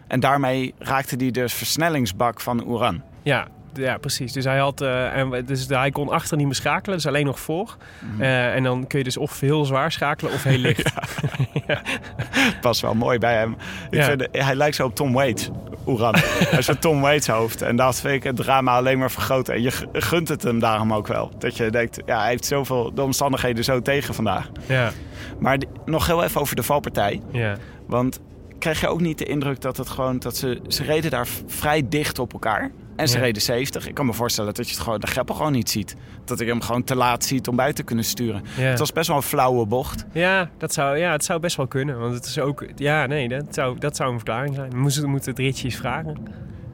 [0.08, 3.02] En daarmee raakte hij de versnellingsbak van Oeran.
[3.22, 4.34] Ja, ja precies.
[4.34, 7.40] Dus hij, had, eh, en, dus hij kon achter niet meer schakelen, dus alleen nog
[7.40, 7.76] voor.
[8.00, 8.22] Mhm.
[8.22, 10.92] Eh, en dan kun je dus of heel zwaar schakelen of heel licht.
[12.62, 13.56] was wel mooi bij hem.
[13.90, 14.06] Ik Ja.
[14.06, 15.50] vind, hij lijkt zo op Tom Waits,
[15.88, 16.16] Oeran.
[16.18, 17.62] hij is een Tom Waits hoofd.
[17.62, 19.54] En dat vind ik het drama alleen maar vergroten.
[19.54, 21.32] En je gu- gunt het hem daarom ook wel.
[21.38, 24.50] Dat je denkt, ja, hij heeft zoveel de omstandigheden zo tegen vandaag.
[24.66, 24.92] ja,
[25.40, 27.22] Maar die- nog heel even over de valpartij.
[27.32, 27.56] ja.
[27.88, 28.20] Want
[28.60, 30.20] krijg je ook niet de indruk dat het gewoon...
[30.20, 32.72] dat ze, ze reden daar vrij dicht op elkaar.
[32.96, 33.24] En ze Ja.
[33.24, 33.88] reden 70.
[33.88, 35.96] Ik kan me voorstellen dat je het gewoon, de greppel gewoon niet ziet.
[36.26, 38.44] Dat ik hem gewoon te laat ziet om buiten te kunnen sturen.
[38.58, 38.64] Ja.
[38.64, 40.06] Het was best wel een flauwe bocht.
[40.12, 42.00] Ja, dat zou, ja, het zou best wel kunnen.
[42.00, 42.66] Want het is ook...
[42.76, 44.70] Ja, nee, dat zou, dat zou een verklaring zijn.
[44.70, 46.18] We moeten, moeten het Ritje eens vragen.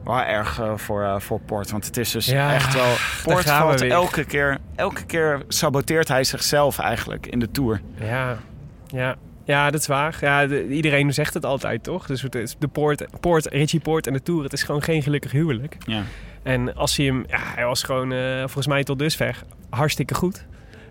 [0.04, 1.70] Wel erg eh, voor, eh, voor Poort.
[1.70, 2.92] Want het is dus Ja, echt wel...
[3.36, 3.90] We valt weer.
[3.90, 4.58] elke keer...
[4.76, 7.80] Elke keer saboteert hij zichzelf eigenlijk in de Tour.
[8.00, 8.36] Ja,
[8.86, 9.16] ja.
[9.44, 10.18] Ja, dat is waar.
[10.20, 12.06] Ja, de- iedereen zegt het altijd, toch?
[12.06, 15.02] Dus het is de Poort, Poort, Richie Poort en de Tour, het is gewoon geen
[15.02, 15.76] gelukkig huwelijk.
[15.86, 16.02] Ja.
[16.42, 17.24] En als hij hem...
[17.28, 20.46] Ja, hij was gewoon eh, volgens mij tot dusver hartstikke goed.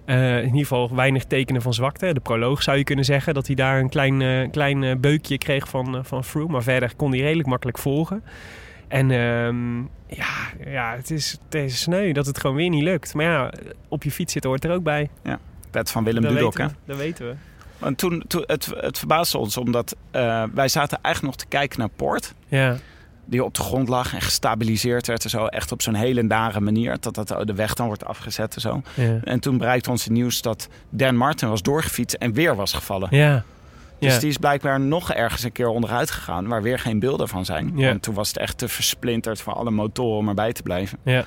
[0.05, 2.13] Eh, in ieder geval weinig tekenen van zwakte.
[2.13, 5.69] De proloog zou je kunnen zeggen dat hij daar een klein, eh, klein beukje kreeg
[5.69, 6.51] van, van Froome.
[6.51, 8.23] Maar verder kon hij redelijk makkelijk volgen.
[8.87, 10.33] En ehm, ja,
[10.65, 13.13] ja het, is, het is sneu dat het gewoon weer niet lukt.
[13.13, 13.51] Maar ja,
[13.87, 15.09] op je fiets zitten hoort er ook bij.
[15.71, 16.65] Pet van Willem dat, Dudok, hè?
[16.85, 17.33] dat weten we.
[17.79, 21.79] Want toen, toen, het, het verbaasde ons, omdat eh, wij zaten eigenlijk nog te kijken
[21.79, 22.33] naar Poort.
[22.47, 22.77] Ja,
[23.25, 25.45] Die op de grond lag en gestabiliseerd werd en zo.
[25.45, 26.97] Echt op zo'n hele nare manier.
[26.99, 28.81] Dat, dat de weg dan wordt afgezet en zo.
[28.93, 29.19] ja.
[29.23, 33.07] En toen bereikte ons het nieuws dat Dan Martin was doorgefietst en weer was gevallen.
[33.11, 33.43] Ja,
[33.99, 34.19] Dus Ja.
[34.19, 36.47] die is blijkbaar nog ergens een keer onderuit gegaan...
[36.47, 37.71] waar weer geen beelden van zijn.
[37.75, 37.87] Ja.
[37.89, 40.97] Want toen was het echt te versplinterd voor alle motoren om erbij te blijven.
[41.03, 41.25] Ja.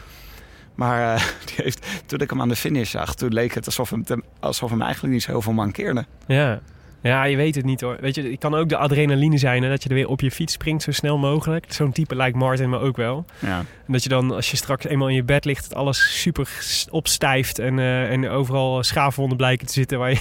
[0.75, 3.15] Maar eh, die heeft, toen ik hem aan de finish zag...
[3.15, 4.05] toen leek het alsof hem,
[4.41, 6.05] alsof hem eigenlijk niet zo heel veel mankeerde.
[6.27, 6.61] Ja.
[7.03, 7.97] Ja, je weet het niet hoor.
[8.01, 10.31] Weet je, het kan ook de adrenaline zijn hè, dat je er weer op je
[10.31, 11.65] fiets springt zo snel mogelijk.
[11.69, 13.25] Zo'n type lijkt Martin me ook wel.
[13.39, 13.59] Ja.
[13.59, 16.49] En dat je dan, als je straks eenmaal in je bed ligt, dat alles super
[16.91, 20.21] opstijft en, eh, en overal schaafwonden blijken te zitten waar je,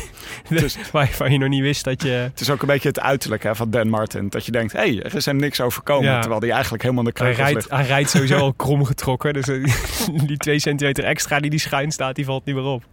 [0.49, 2.09] Dus- waar, je- nog niet wist dat je...
[2.09, 4.29] Het is ook een beetje het uiterlijk hè, van Dan Martin.
[4.29, 6.09] Dat je denkt, hé, hey, er is hem niks overkomen.
[6.11, 6.19] Ja.
[6.19, 7.69] Terwijl hij eigenlijk helemaal de rijdt, ligt.
[7.69, 9.33] hij rijdt sowieso al krom getrokken.
[9.33, 9.63] Dus eh,
[10.27, 12.83] die twee centimeter extra die die schuin staat, die valt niet meer op.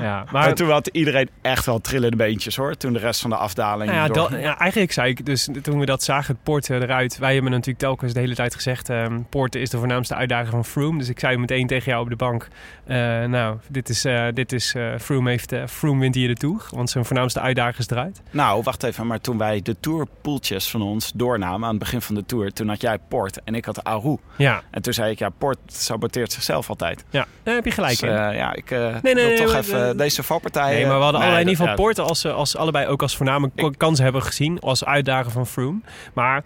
[0.00, 2.76] Ja, Maar toen had iedereen echt wel trillende beentjes hoor.
[2.76, 5.48] Toen de rest van de afdaling Nou ja, door- dat, ja, eigenlijk zei ik dus
[5.62, 7.18] toen we dat zagen, het Poorten eruit.
[7.18, 10.64] Wij hebben natuurlijk telkens de hele tijd gezegd: ehm Poorten is de voornaamste uitdager van
[10.64, 10.98] Froome.
[10.98, 12.48] Dus ik zei meteen tegen jou op de bank:
[12.84, 16.34] eh, Nou, dit is, eh, dit is eh, Froome, heeft, eh, Froome wint hier de
[16.34, 16.62] tour.
[16.70, 18.20] Want zijn voornaamste uitdager is eruit.
[18.30, 19.06] Nou, wacht even.
[19.06, 22.52] Maar toen wij de tourpoeltjes van ons doornamen aan het begin van de tour...
[22.52, 24.16] toen had jij Port en ik had Aru.
[24.36, 27.04] Ja, En toen zei ik, ja, Port saboteert zichzelf altijd.
[27.10, 27.26] ja.
[27.42, 28.16] daar heb je gelijk Dus, in.
[28.16, 30.72] eh, ja, ik eh, nee, wil nee, toch even eh, deze valpartij...
[30.74, 32.56] Nee, maar we hadden eh, allebei in nee, ieder geval ja, Poorten als, eh, als
[32.56, 34.60] allebei ook als voornamelijke kansen hebben gezien.
[34.60, 35.80] Als uitdager van Froome.
[36.14, 36.42] Maar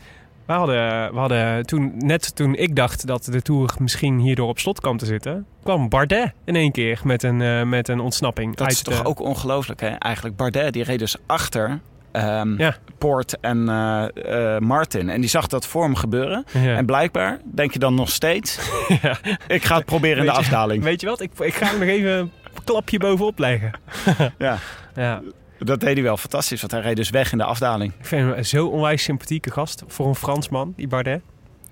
[0.47, 4.59] we hadden, we hadden toen, net toen ik dacht dat de Tour misschien hierdoor op
[4.59, 5.47] slot kwam te zitten...
[5.63, 8.57] kwam Bardet in één keer met een, eh, met een ontsnapping.
[8.57, 9.89] Dat is toch de- ook ongelooflijk, hè?
[9.89, 11.81] Eigenlijk, Bardet, die reed dus achter...
[12.13, 12.77] ehm, Ja.
[12.99, 15.09] Poort en eh, eh, Martin.
[15.11, 16.45] En die zag dat voor hem gebeuren.
[16.53, 16.77] Ja.
[16.77, 18.59] En blijkbaar denk je dan nog steeds...
[19.03, 19.17] Ja.
[19.49, 20.83] ik ga het proberen in de je- afdaling.
[20.83, 21.21] Weet je wat?
[21.21, 22.33] Ik, ik ga hem nog even
[22.65, 23.71] klapje bovenop leggen.
[24.39, 24.59] Ja,
[24.95, 25.23] Ja.
[25.59, 26.61] dat deed hij wel fantastisch.
[26.61, 27.93] Want hij reed dus weg in de afdaling.
[27.99, 31.21] Ik vind hem zo onwijs sympathieke gast voor een Fransman, die Bardet.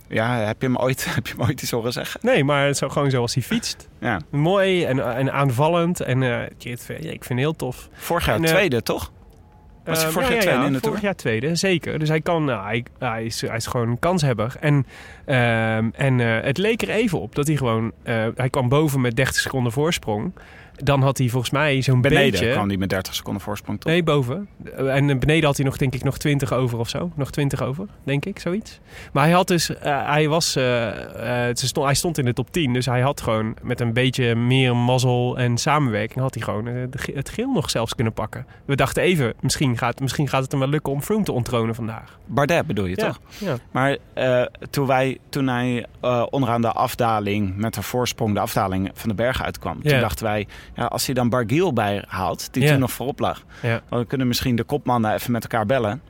[0.09, 2.21] Ja, heb je hem ooit, heb je hem ooit iets horen zeggen?
[2.23, 3.89] Nee, maar zo, gewoon zoals hij fietst.
[4.01, 4.21] Ja.
[4.31, 6.01] Mooi en, en aanvallend.
[6.01, 6.79] En eh, ik
[7.25, 7.89] vind het heel tof.
[7.93, 9.13] Vorig jaar En, eh, tweede, toch?
[9.85, 11.05] Was hij Eh, vorig ja, jaar ja, tweede ja, in de vorig Tour?
[11.05, 11.99] jaar tweede, zeker.
[11.99, 14.55] Dus hij, kan, nou, hij, hij, is, hij is gewoon een kanshebber.
[14.61, 14.87] En,
[15.25, 17.93] ehm, en het leek er even op dat hij gewoon...
[18.35, 20.33] hij kwam boven met 30 seconden voorsprong.
[20.83, 22.51] Dan had hij volgens mij zo'n Beneden beetje...
[22.51, 23.93] kwam hij met 30 seconden voorsprong, toch?
[23.93, 24.49] Nee, boven.
[24.77, 27.11] En beneden had hij nog, denk ik, nog 20 over of zo.
[27.15, 28.81] Nog 20 over, denk ik, zoiets.
[29.13, 32.33] Maar hij had dus, eh, hij was, eh, eh, ze stond, hij stond in de
[32.33, 32.73] top 10.
[32.73, 36.75] Dus hij had gewoon met een beetje meer mazzel en samenwerking, had hij gewoon eh,
[37.15, 38.47] het geel nog zelfs kunnen pakken.
[38.65, 41.75] We dachten even, misschien gaat, misschien gaat het hem wel lukken om Froome te onttronen
[41.75, 42.19] vandaag.
[42.27, 43.21] Bardet bedoel je, Ja, toch?
[43.39, 43.57] ja.
[43.71, 48.91] Maar eh, toen, wij, toen hij eh, onderaan de afdaling met een voorsprong de afdaling
[48.95, 49.91] van de berg uitkwam, Ja.
[49.91, 52.71] toen dachten wij, ja, als hij dan Bargiel bijhaalt, die Ja.
[52.71, 53.81] toen nog voorop lag, Ja.
[53.89, 56.01] dan kunnen misschien de kopmannen even met elkaar bellen.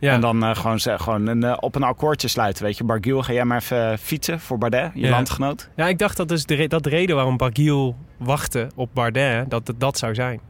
[0.00, 0.12] Ja.
[0.12, 2.64] En dan eh, gewoon, gewoon een, eh, op een akkoordje sluiten.
[2.64, 5.10] Weet je, Bargiel, ga jij maar even eh, fietsen voor Bardet, je Ja.
[5.10, 5.68] landgenoot.
[5.76, 9.66] ja, ik dacht dat dus de, dat de reden waarom Barguil wachtte op Bardet, dat
[9.66, 10.40] het dat zou zijn.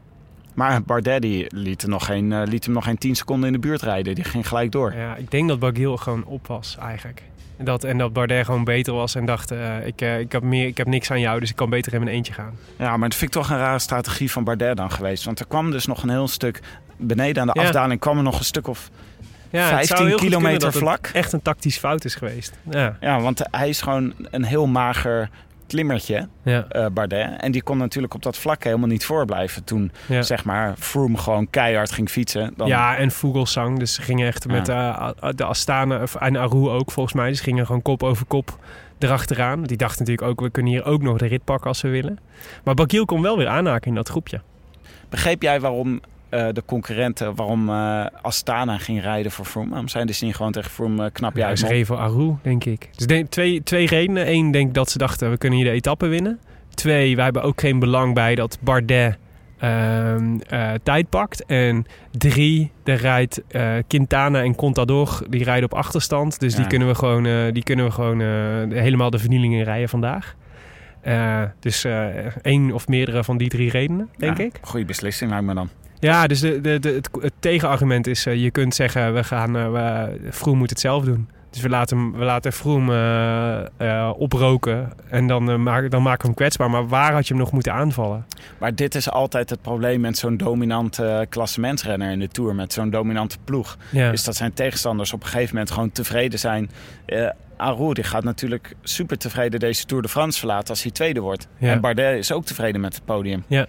[0.57, 3.53] Maar Bardet die liet, hem nog geen, eh, liet hem nog geen 10 seconden in
[3.53, 4.15] de buurt rijden.
[4.15, 4.93] Die ging gelijk door.
[4.95, 7.23] Ja, ik denk dat Barguil gewoon op was eigenlijk.
[7.57, 10.43] En dat, en dat Bardet gewoon beter was en dacht, eh, ik, eh, ik, heb
[10.43, 12.57] meer, ik heb niks aan jou, dus ik kan beter in mijn eentje gaan.
[12.77, 15.23] Ja, maar dat vind ik toch een rare strategie van Bardet dan geweest.
[15.23, 16.59] Want er kwam dus nog een heel stuk...
[16.97, 17.65] Beneden aan de Ja.
[17.65, 18.89] afdaling kwam er nog een stuk of...
[19.49, 21.09] Ja, het zou 15 heel goed kunnen kilometer vlak.
[21.13, 22.53] echt een tactisch fout is geweest.
[22.69, 25.29] Ja, Ja, want hij is gewoon een heel mager
[25.67, 27.41] klimmertje, ja, eh, Bardet.
[27.41, 29.63] En die kon natuurlijk op dat vlak helemaal niet voorblijven.
[29.63, 30.21] Toen, ja.
[30.21, 32.53] zeg maar, Froome gewoon keihard ging fietsen.
[32.55, 33.79] Dan, ja, en Vogelsang.
[33.79, 37.27] Dus ze gingen echt met eh, de Astana en Aru ook volgens mij.
[37.27, 38.59] Dus ze gingen gewoon kop over kop
[38.99, 39.63] erachteraan.
[39.63, 42.19] Die dachten natuurlijk ook, we kunnen hier ook nog de rit pakken als we willen.
[42.63, 44.41] Maar Bakiel kon wel weer aanhaken in dat groepje.
[45.09, 49.69] Begreep jij waarom eh, de concurrenten, waarom eh, Astana ging rijden voor Froome?
[49.69, 51.57] Waarom zijn dus niet gewoon tegen Froome eh, knap Ja, op?
[51.57, 52.89] reden voor Aru, denk ik.
[52.95, 54.31] Dus twee, twee redenen.
[54.31, 56.39] Eén, denk dat ze dachten, we kunnen hier de etappe winnen.
[56.73, 59.17] Twee, wij hebben ook geen belang bij dat Bardet
[59.57, 61.45] ehm, eh, tijd pakt.
[61.45, 63.41] En drie, er rijdt
[63.87, 66.39] Quintana en Contador, die rijden op achterstand.
[66.39, 66.67] Dus die Ja.
[66.69, 68.19] kunnen we gewoon, die kunnen we gewoon
[68.71, 70.35] helemaal de vernielingen rijden vandaag.
[71.59, 72.05] Dus eh,
[72.41, 74.59] één of meerdere van die drie redenen, denk Ja, ik.
[74.61, 75.69] Goede beslissing lijkt me dan.
[75.99, 79.55] Ja, dus de, de, de, het, het tegenargument is, eh, je kunt zeggen, we gaan,
[79.55, 80.03] eh
[80.43, 81.29] we, moet het zelf doen.
[81.49, 86.35] Dus we laten, we laten Froome eh, oproken en dan, maken, dan maken we hem
[86.35, 86.69] kwetsbaar.
[86.69, 88.25] Maar waar had je hem nog moeten aanvallen?
[88.59, 92.55] Maar dit is altijd het probleem met zo'n dominante klassementsrenner in de Tour.
[92.55, 93.77] Met zo'n dominante ploeg.
[93.89, 94.11] Ja.
[94.11, 96.69] Is dat zijn tegenstanders op een gegeven moment gewoon tevreden zijn.
[97.57, 101.47] Aru die gaat natuurlijk super tevreden deze Tour de France verlaten als hij tweede wordt.
[101.57, 101.71] Ja.
[101.71, 103.43] En Bardet is ook tevreden met het podium.
[103.47, 103.67] Ja.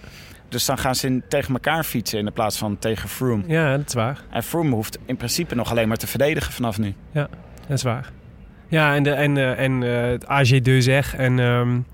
[0.48, 3.42] Dus dan gaan ze in, tegen elkaar fietsen in plaats van tegen Froome.
[3.46, 4.20] Ja, dat is waar.
[4.30, 6.94] En Froome hoeft in principe nog alleen maar te verdedigen vanaf nu.
[7.12, 7.28] Ja,
[7.66, 8.10] dat is waar.
[8.68, 11.86] Ja, en, de, en, uh, en uh, het AG2 zeg en, um,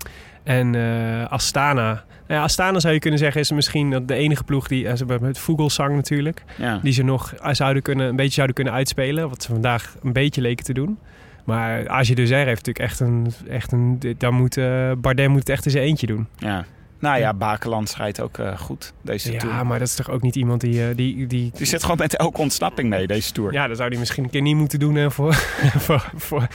[0.45, 2.05] En eh, Astana.
[2.27, 4.88] Nou ja, Astana zou je kunnen zeggen is misschien de enige ploeg die...
[4.88, 6.43] eh, met Vogelsang natuurlijk.
[6.59, 6.79] Ja.
[6.83, 9.29] Die ze nog eh, zouden kunnen, een beetje zouden kunnen uitspelen.
[9.29, 10.99] Wat ze vandaag een beetje leken te doen.
[11.45, 13.33] Maar Age de Zer heeft natuurlijk echt een...
[13.49, 16.27] Echt een daar moet, eh, Bardet moet het echt in zijn eentje doen.
[16.38, 16.64] ja.
[16.98, 19.66] Nou ja, Bakeland schrijdt ook eh, goed deze Ja, tour.
[19.66, 20.88] maar dat is toch ook niet iemand die...
[20.88, 23.52] eh, die, die Die zit gewoon met elke ontsnapping mee, deze tour.
[23.52, 25.35] ja, dat zou hij misschien een keer niet moeten doen en voor,
[25.76, 26.46] voor, voor,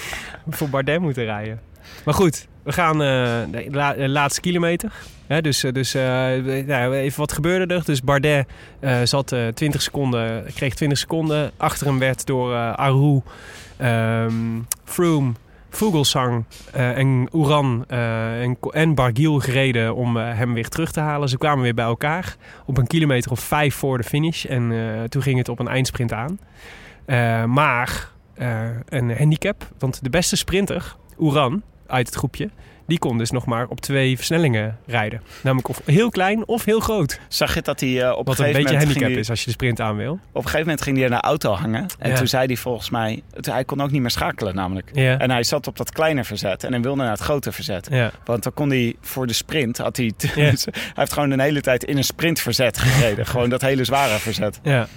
[0.49, 1.59] voor Bardet moeten rijden.
[2.05, 3.07] Maar goed, we gaan eh,
[3.51, 4.91] de la- de laatste kilometer.
[5.27, 7.85] Hè, dus dus ja, even wat gebeurde er.
[7.85, 8.47] Dus Bardet
[9.03, 11.51] zat eh 20 seconden, kreeg 20 seconden.
[11.57, 13.21] Achter hem werd door eh Aru,
[13.77, 14.33] ehm
[14.83, 15.31] Froome,
[15.69, 20.99] Vogelsang eh, en Oeran eh, en, en Barguil gereden om eh, hem weer terug te
[20.99, 21.29] halen.
[21.29, 24.45] Ze kwamen weer bij elkaar op een kilometer of vijf voor de finish.
[24.45, 24.73] En
[25.09, 26.39] toen ging het op een eindsprint aan.
[27.49, 28.11] Maar
[28.85, 32.49] een handicap, want de beste sprinter, Oeran, uit het groepje...
[32.89, 35.21] die kon dus nog maar op twee versnellingen rijden.
[35.43, 37.19] Namelijk of heel klein of heel groot.
[37.27, 39.51] Zag je dat hij eh, op, een Wat een beetje handicap is als je de
[39.51, 40.11] sprint aan wil.
[40.11, 41.85] op een gegeven moment ging hij in de auto hangen.
[41.99, 42.15] En Ja.
[42.15, 43.21] toen zei hij volgens mij...
[43.41, 44.89] Hij kon ook niet meer schakelen namelijk.
[44.93, 45.17] Ja.
[45.17, 47.87] En hij zat op dat kleine verzet en hij wilde naar het grote verzet.
[47.91, 48.11] Ja.
[48.25, 49.77] Want dan kon hij voor de sprint...
[49.77, 50.55] Had hij, hij
[50.93, 53.25] heeft gewoon een hele tijd in een sprintverzet gereden.
[53.33, 54.59] gewoon dat hele zware verzet.
[54.63, 54.87] ja.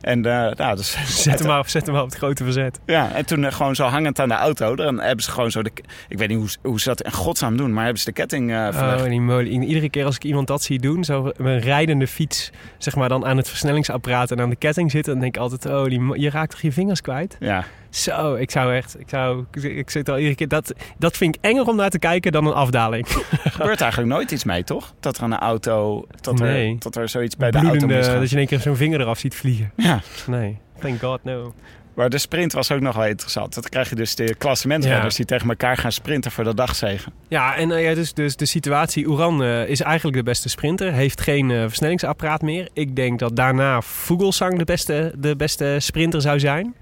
[0.00, 2.80] En, eh, nou, dus, Zet, hem maar, zet hem maar op het grote verzet.
[2.86, 4.76] Ja, en toen eh, gewoon zo hangend aan de auto.
[4.76, 5.70] Dan hebben ze gewoon zo de...
[6.08, 8.50] Ik weet niet hoe, hoe ze dat in godsnaam doen, maar hebben ze de ketting
[8.50, 9.02] verlegd.
[9.02, 9.62] Oh, die molen.
[9.62, 13.08] Iedere keer als ik iemand dat zie doen, zo met een rijdende fiets, zeg maar
[13.08, 16.20] dan aan het versnellingsapparaat en aan de ketting zitten, dan denk ik altijd, oh, die,
[16.20, 17.36] je raakt toch je vingers kwijt?
[17.40, 17.64] Ja,
[17.96, 21.44] Zo, ik zou echt, ik zou, ik zit al iedere keer, dat, dat vind ik
[21.44, 23.06] enger om naar te kijken dan een afdaling.
[23.08, 24.94] er gebeurt eigenlijk nooit iets mee, toch?
[25.00, 26.06] Dat er de auto...
[26.20, 28.18] Dat er, dat er zoiets bij de auto misgaat.
[28.18, 29.72] dat je in één keer zo'n vinger eraf ziet vliegen.
[29.76, 31.54] Ja, Nee, thank god no.
[31.94, 33.54] maar de sprint was ook nog wel interessant.
[33.54, 35.16] Dan krijg je dus de klassementrenners Ja.
[35.16, 37.12] die tegen elkaar gaan sprinten voor de dagzegen.
[37.28, 40.92] Ja, en eh, ja, dus, dus de situatie, Oeran eh, is eigenlijk de beste sprinter,
[40.92, 42.68] heeft geen eh, versnellingsapparaat meer.
[42.72, 46.74] Ik denk dat daarna Vogelsang de beste, de beste sprinter zou zijn.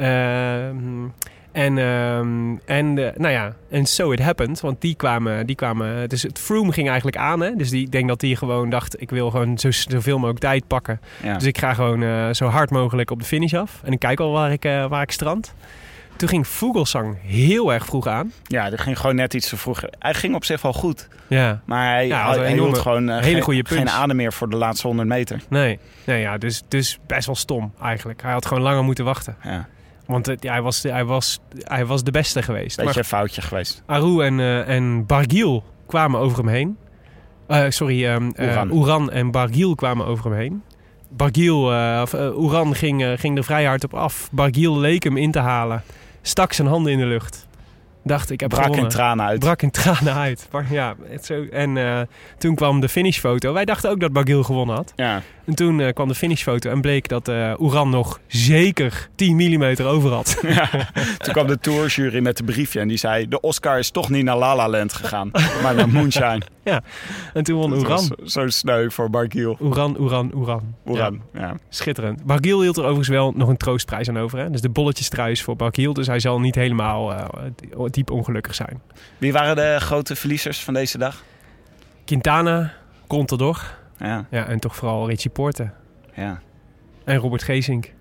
[0.00, 1.04] Ehm,
[1.52, 4.60] en, ehm, en eh, nou ja, en so it happened.
[4.60, 7.40] Want die kwamen, die kwamen dus het Froome ging eigenlijk aan.
[7.40, 7.56] Hè?
[7.56, 10.66] Dus die, ik denk dat die gewoon dacht, ik wil gewoon zo, zoveel mogelijk tijd
[10.66, 11.00] pakken.
[11.22, 11.34] Ja.
[11.34, 13.80] Dus ik ga gewoon eh, zo hard mogelijk op de finish af.
[13.84, 15.54] En ik kijk al waar ik, eh, waar ik strand.
[16.16, 18.32] Toen ging Vogelsang heel erg vroeg aan.
[18.46, 19.82] ja, dat ging gewoon net iets te vroeg.
[19.98, 21.08] Hij ging op zich wel goed.
[21.26, 24.50] Ja, Maar hij, Ja, had hij, enorme- gewoon hele geen, goede geen adem meer voor
[24.50, 25.40] de laatste 100 meter.
[25.48, 25.78] nee.
[26.04, 28.22] nee ja, dus, dus best wel stom eigenlijk.
[28.22, 29.36] Hij had gewoon langer moeten wachten.
[29.42, 29.68] Ja,
[30.10, 32.76] Want het- hij, was, hij, was, hij was de beste geweest.
[32.76, 33.82] beetje Maar een foutje geweest.
[33.86, 36.76] Aru en, eh, en Barguil kwamen over hem heen.
[37.46, 38.70] Eh, sorry, eh, Oeran.
[38.70, 40.62] Oeran en Barguil kwamen over hem heen.
[41.08, 44.28] Barguil, eh, of, Oeran ging, ging er vrij hard op af.
[44.32, 45.82] Barguil leek hem in te halen.
[46.22, 47.48] Stak zijn handen in de lucht.
[48.04, 49.38] Dacht, ik heb Brak in tranen uit.
[49.38, 50.48] Brak in tranen uit.
[50.70, 51.42] Ja, het zo.
[51.44, 53.52] En toen kwam de finishfoto.
[53.52, 54.92] Wij dachten ook dat Barguil gewonnen had.
[54.96, 59.36] Ja, En toen eh, kwam de finishfoto en bleek dat eh Oeran nog zeker 10
[59.36, 60.36] mm over had.
[61.22, 63.28] toen kwam de tourjury met een briefje en die zei...
[63.28, 65.30] de Oscar is toch niet naar La La Land gegaan,
[65.62, 66.40] maar naar Moonshine.
[67.34, 68.28] En toen won Dat was Oeran.
[68.28, 69.56] Zo sneu voor Bargiel.
[69.60, 70.74] Oeran, Oeran, Oeran.
[70.86, 71.40] Oeran, ja.
[71.40, 72.24] Ja, schitterend.
[72.24, 74.38] Barguil hield er overigens wel nog een troostprijs aan over.
[74.38, 74.50] Hè?
[74.50, 75.92] Dus de bolletjestrui is voor Barguil.
[75.92, 77.24] Dus hij zal niet helemaal eh,
[77.90, 78.80] diep ongelukkig zijn.
[79.18, 81.22] Wie waren de grote verliezers van deze dag?
[82.04, 82.72] Quintana,
[83.06, 83.78] Contador.
[84.00, 85.70] Ja, Ja, en toch vooral Richie Porte.
[86.14, 86.40] ja.
[87.04, 87.92] En Robert Geesink.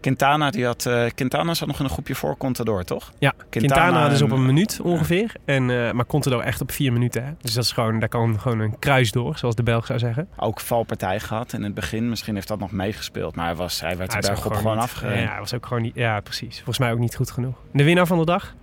[0.00, 3.12] Quintana, die had, eh, Quintana zat nog in een groepje voor Contador, toch?
[3.18, 5.32] Ja, Quintana, dus op en- een minuut ongeveer.
[5.44, 7.24] En, eh, maar Contador echt op vier minuten.
[7.24, 7.32] Hè?
[7.40, 10.28] Dus dat is gewoon, daar kan gewoon een kruis door, zoals de Belg zou zeggen.
[10.36, 12.08] Ook valpartij gehad in het begin.
[12.08, 13.36] Misschien heeft dat nog meegespeeld.
[13.36, 15.22] Maar hij, was, hij werd Hij berg op gewoon afgereden.
[15.22, 15.94] Ja, hij was ook gewoon niet...
[15.94, 16.54] Ja, precies.
[16.56, 17.54] Volgens mij ook niet goed genoeg.
[17.72, 18.54] De winnaar van de dag?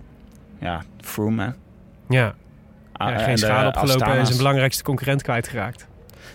[0.58, 1.50] Ja, Froome, hè.
[2.18, 2.34] Ja,
[2.92, 5.87] Ah, ja geen de schade opgelopen en zijn belangrijkste concurrent kwijtgeraakt.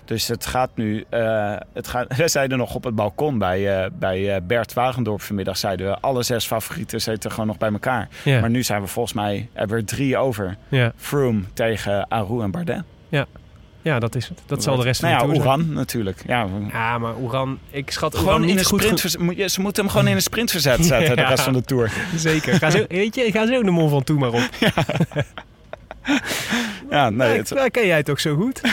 [0.05, 1.05] Dus het gaat nu...
[1.09, 5.21] eh, het gaat, we zeiden nog op het balkon bij, eh, bij eh, Bert Wagendorp
[5.21, 5.57] vanmiddag...
[5.57, 8.07] zeiden we alle zes favorieten zitten gewoon nog bij elkaar.
[8.23, 9.49] Ja, Maar nu zijn we volgens mij...
[9.53, 10.57] hebben we er drie over.
[10.69, 10.91] ja.
[10.97, 12.81] Froome tegen Aru en Bardet.
[13.81, 14.41] ja dat is het.
[14.45, 15.39] Dat zal de rest van nou de ja.
[15.39, 16.23] Oeran natuurlijk.
[16.27, 19.01] Ja, Ja, maar Oeran, ik schat Oeran gewoon in een goed sprint.
[19.01, 21.27] ge- moet je- Ze moeten hem gewoon in een sprintverzet zetten de Ja.
[21.29, 21.91] rest van de tour.
[22.15, 22.53] Zeker.
[22.53, 24.49] Ga zo, weet je, ga zo de mond van toe maar op.
[24.59, 24.71] Ja,
[27.01, 28.61] nee, Nee, het- ken jij het ook zo goed.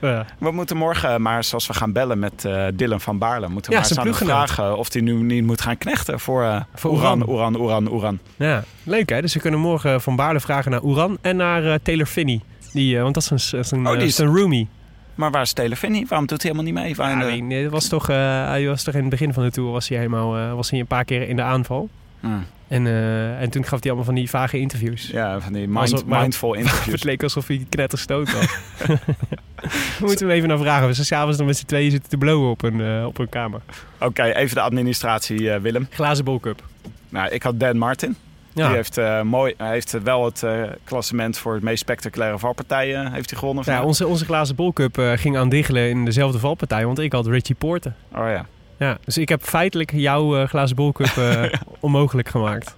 [0.00, 0.26] Ja.
[0.38, 3.76] we moeten morgen maar, zoals we gaan bellen met eh Dylan van Baarle, moeten we
[3.78, 7.28] Ja, maar eens vragen of hij nu niet moet gaan knechten voor, eh Voor Oeran,
[7.28, 7.56] Oeran.
[7.60, 9.20] Oeran, Oeran, ja, leuk hè.
[9.20, 12.40] Dus we kunnen morgen van Baarle vragen naar Oeran en naar eh, Taylor Finney.
[12.72, 14.68] Die, eh, want dat is een, dat is een, Oh, eh, die is- een roomie.
[15.14, 16.04] Maar waar is Telefinny?
[16.08, 16.94] Waarom doet hij helemaal niet mee?
[16.96, 19.32] Waar in Ja, de- nee, nee, was toch, eh, hij was toch in het begin
[19.32, 21.88] van de tour was hij helemaal, eh, was hij een paar keer in de aanval.
[22.20, 22.44] Hmm.
[22.68, 25.06] En, eh, en toen gaf hij allemaal van die vage interviews.
[25.06, 26.92] Ja, van die mind, Alsof- maar- mindful interviews.
[26.92, 28.46] Het leek alsof hij knetterstoot was.
[29.98, 30.86] We moeten hem even naar vragen.
[30.86, 33.28] We zijn s'avonds dan met z'n tweeën zitten te blowen op een, eh, op een
[33.28, 33.60] kamer.
[34.00, 35.86] Oké, even de administratie, eh, Willem.
[35.90, 36.62] Glazen bolcup.
[37.08, 38.16] Nou, ik had Dan Martin.
[38.52, 38.66] Ja.
[38.66, 40.44] Die heeft, mooi, hij heeft wel het
[40.84, 43.64] klassement voor het meest spectaculaire valpartijen heeft hij gewonnen.
[43.66, 46.86] Ja, onze, onze glazen bolcup ging aan diggelen in dezelfde valpartij.
[46.86, 47.92] Want ik had Richie Porte.
[48.14, 48.46] Oh ja.
[48.78, 51.42] Ja, dus ik heb feitelijk jouw eh, glazen bolcup eh,
[51.80, 52.76] onmogelijk gemaakt.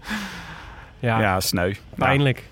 [0.99, 1.63] Ja, Ja, sneu.
[1.65, 2.49] Nou, pijnlijk.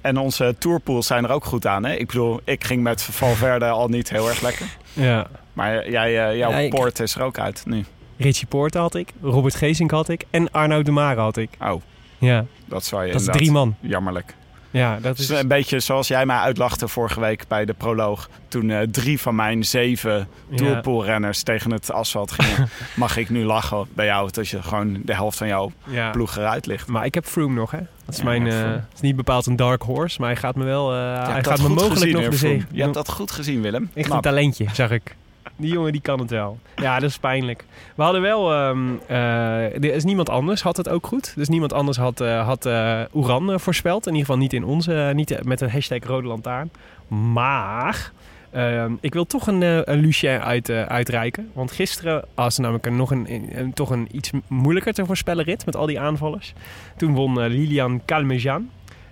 [0.00, 1.84] en onze tourpools zijn er ook goed aan.
[1.84, 1.92] Hè?
[1.94, 4.66] Ik bedoel, ik ging met Valverde al niet heel erg lekker.
[4.92, 5.26] Ja.
[5.52, 7.84] Maar jij, eh, jouw Ja, ik- poort is er ook uit nu.
[8.16, 11.50] Richie Porte had ik, Robert Geesink had ik en Arnoud de Mare had ik.
[11.60, 11.82] Oh,
[12.18, 13.76] Ja, dat zou je dat is drie man.
[13.80, 14.34] Jammerlijk.
[14.70, 15.28] Ja, dat is...
[15.28, 18.28] een beetje zoals jij mij uitlachte vorige week bij de proloog.
[18.48, 20.56] Toen eh, drie van mijn zeven Ja.
[20.56, 22.68] tourpoolrenners tegen het asfalt gingen.
[22.96, 26.10] Mag ik nu lachen bij jou dat je gewoon de helft van jouw Ja.
[26.10, 26.86] ploeg eruit ligt.
[26.88, 27.78] Maar ik heb Froome nog, hè.
[28.04, 28.46] Dat is mijn...
[28.46, 30.94] eh, is niet bepaald een dark horse, maar hij gaat me wel...
[30.94, 32.64] Je hij gaat me mogelijk gezien, nog de zee.
[32.72, 33.90] Je hebt dat goed gezien, Willem.
[33.94, 35.16] Echt een talentje, zag ik.
[35.60, 36.58] Die jongen die kan het wel.
[36.76, 37.64] Ja, dat is pijnlijk.
[37.94, 38.52] We hadden wel...
[39.06, 41.32] eh, er is niemand anders had het ook goed.
[41.36, 43.00] Dus niemand anders had, eh had eh,
[43.58, 44.06] voorspeld.
[44.06, 45.10] In ieder geval niet in onze...
[45.14, 46.70] niet met de hashtag Rode Lantaarn.
[47.32, 48.12] Maar...
[48.50, 51.50] ehm, ik wil toch een, een Lucien uit, uitreiken.
[51.52, 55.06] Want gisteren was er namelijk een, nog een, een- een- toch een iets moeilijker te
[55.06, 56.52] voorspellen rit met al die aanvallers.
[56.96, 58.70] Toen won Lilian Calmejean.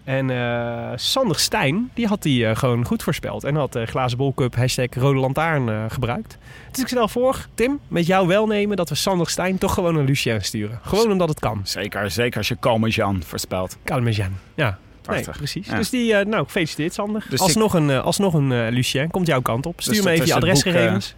[0.09, 3.45] En eh, Sander Stijn, die had die eh, gewoon goed voorspeld.
[3.45, 6.39] En had uh, Glazen Bol Cup hashtag Rode Lantaarn gebruikt.
[6.71, 8.77] Dus ik stel voor, Tim, met jouw welnemen...
[8.77, 10.81] dat we Sander Stijn toch gewoon een Lucien sturen.
[10.83, 11.61] Gewoon omdat het kan.
[11.65, 13.79] Zeker, zeker als je Calmejean voorspelt.
[13.85, 14.33] Calmejean.
[14.55, 15.67] Ja, nee, precies.
[15.67, 15.77] Ja.
[15.77, 17.27] Dus die, nou, gefeliciteerd Sander.
[17.29, 19.81] Dus alsnog, een, eh, alsnog een Lucien, komt jouw kant op.
[19.81, 21.15] Stuur Dus me dat even je adresgegevens.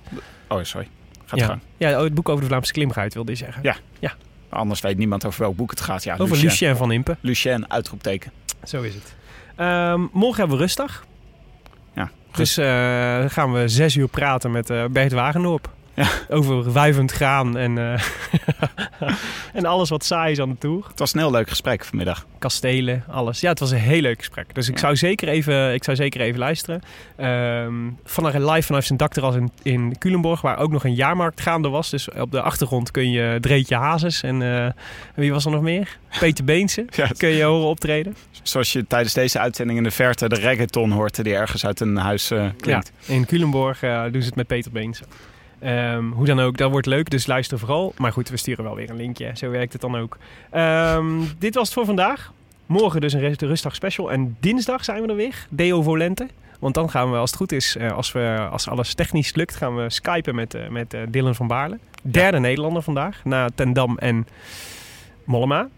[0.49, 0.89] Oh, sorry.
[1.25, 1.47] Gaat ja.
[1.47, 1.61] gang.
[1.77, 3.63] ja, oh, het boek over de Vlaamse klimguide wilde je zeggen.
[3.63, 3.77] Ja.
[4.51, 6.05] Anders weet niemand over welk boek het gaat.
[6.05, 6.49] Ja, over Lucien.
[6.49, 7.17] Lucien van Impe.
[7.21, 8.33] Lucien, uitroepteken.
[8.65, 9.15] Zo is het.
[9.57, 11.05] Ehm, morgen hebben we rustdag.
[11.95, 15.71] Ja, Dus dan gaan we zes uur praten met eh Bert Wagendorp.
[16.03, 16.09] Ja.
[16.37, 18.03] Over wuivend graan en, eh,
[19.53, 20.85] en alles wat saai is aan de tour.
[20.89, 22.27] Het was een heel leuk gesprek vanmiddag.
[22.39, 23.41] Kastelen, alles.
[23.41, 24.55] Ja, het was een heel leuk gesprek.
[24.55, 24.81] Dus ik, Ja.
[24.81, 26.81] zou, zeker even, ik zou zeker even luisteren.
[27.17, 27.75] Ehm
[28.05, 31.91] vanaf live vanuit zijn dakterras in, in Culemborg, waar ook nog een jaarmarkt gaande was.
[31.91, 34.71] Dus op de achtergrond kun je Dreetje Hazes en eh,
[35.15, 35.99] wie was er nog meer?
[36.19, 36.85] Peter Beense.
[36.97, 38.17] Ja, Kun je horen optreden.
[38.43, 41.97] zoals je tijdens deze uitzending in de verte de reggaeton hoort die ergens uit een
[41.97, 42.93] huis eh, klinkt.
[43.07, 45.01] Ja, in Culemborg doen ze het met Peter Beens.
[45.61, 47.93] Ehm, hoe dan ook, dat wordt leuk, dus luister vooral.
[47.97, 49.31] Maar goed, we sturen wel weer een linkje.
[49.35, 50.19] Zo werkt het dan ook.
[50.51, 51.07] Ehm,
[51.39, 52.33] dit was het voor vandaag.
[52.67, 54.13] Morgen dus een rust- rustdag special.
[54.13, 55.47] En dinsdag zijn we er weer.
[55.49, 56.27] Deo Volente.
[56.59, 59.57] Want dan gaan we, als het goed is, eh, als, we, als alles technisch lukt,
[59.57, 61.79] gaan we skypen met, eh, met eh, Dylan van Baarle.
[62.03, 64.27] Derde Nederlander vandaag, na Ten Dam en
[65.25, 65.69] Mollema.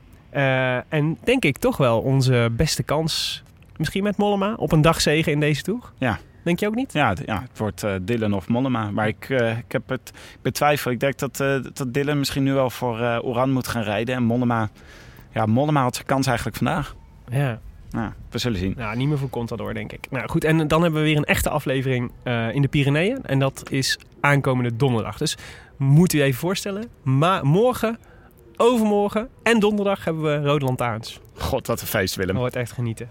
[0.89, 3.43] En denk ik toch wel onze beste kans,
[3.77, 5.81] misschien met Mollema, op een dagzegen in deze tour.
[5.99, 6.19] Ja.
[6.43, 6.93] Denk je ook niet?
[6.93, 8.91] Ja, ja, het wordt eh Dylan of Mollema.
[8.91, 10.91] Maar ik, eh, ik heb het ik betwijfel.
[10.91, 14.15] Ik denk dat, eh, dat Dylan misschien nu wel voor eh Oran moet gaan rijden.
[14.15, 14.71] En Mollema,
[15.33, 16.95] ja, Mollema had zijn kans eigenlijk vandaag.
[17.31, 17.61] Ja.
[17.93, 18.75] Nou, we zullen zien.
[18.77, 20.07] Nou, niet meer voor Contador, denk ik.
[20.11, 23.19] Nou goed, en dan hebben we weer een echte aflevering eh, in de Pyreneeën.
[23.23, 25.19] En dat is aankomende donderdag.
[25.19, 25.37] Dus
[25.77, 26.89] moet u even voorstellen.
[27.03, 27.99] Maar morgen,
[28.57, 31.21] overmorgen en donderdag hebben we Rode Lantaarns.
[31.37, 32.33] God, wat een feest, Willem.
[32.33, 33.11] Dat wordt echt genieten.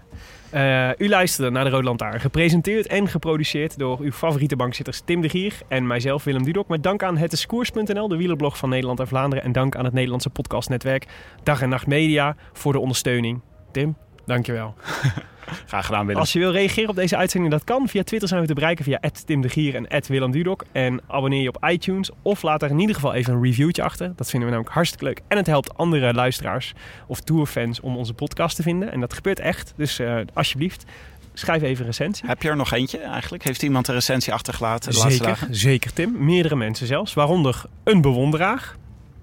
[0.52, 2.20] Eh, u luisterde naar de Rode Lantaarn.
[2.20, 6.68] Gepresenteerd en geproduceerd door uw favoriete bankzitters Tim de Gier en mijzelf Willem Dudok.
[6.68, 9.44] Met dank aan hetiskoers.nl, de wielerblog van Nederland en Vlaanderen.
[9.44, 11.06] En dank aan het Nederlandse podcastnetwerk
[11.42, 13.40] Dag en Nacht Media voor de ondersteuning.
[13.70, 13.96] Tim,
[14.26, 14.74] dankjewel.
[15.66, 16.20] Graag gedaan, Willem.
[16.20, 17.88] Als je wil reageren op deze uitzending, dat kan.
[17.88, 20.64] Via Twitter zijn we te bereiken via Tim de Gier en Willem Dudok.
[20.72, 24.12] En abonneer je op iTunes of laat er in ieder geval even een reviewtje achter.
[24.16, 25.20] Dat vinden we namelijk hartstikke leuk.
[25.28, 26.72] En het helpt andere luisteraars
[27.06, 28.92] of tourfans om onze podcast te vinden.
[28.92, 29.72] En dat gebeurt echt.
[29.76, 30.84] Dus eh, alsjeblieft,
[31.32, 32.26] schrijf even een recensie.
[32.26, 33.44] Heb je er nog eentje eigenlijk?
[33.44, 35.54] Heeft iemand een recensie achtergelaten de laatste Zeker, dagen?
[35.54, 36.24] zeker Tim.
[36.24, 38.74] Meerdere mensen zelfs, waaronder een bewonderaar.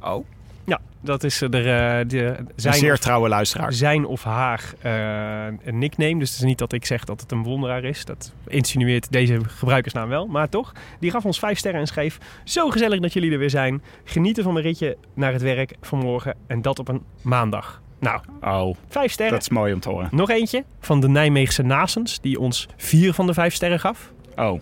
[0.02, 0.26] Oh,
[0.70, 3.74] Ja, dat is er eh, de, een zijn zeer of- trouwe luisteraar.
[3.74, 6.20] zijn of haar eh, een nickname.
[6.20, 8.06] Dus het is niet dat ik zeg dat het een bewonderaar is.
[8.06, 10.28] Dat insinueert deze gebruikersnaam wel.
[10.28, 12.18] Maar toch, die gaf ons vijf sterren en schreef...
[12.44, 13.82] Zo gezellig dat jullie er weer zijn.
[14.04, 16.36] Genieten van mijn ritje naar het werk vanmorgen.
[16.48, 17.82] En dat op een maandag.
[18.00, 19.34] Nou, Oh, vijf sterren.
[19.34, 20.08] dat is mooi om te horen.
[20.12, 22.20] Nog eentje van de Nijmeegse Nasens.
[22.22, 24.12] Die ons vier van de vijf sterren gaf.
[24.36, 24.62] Oh,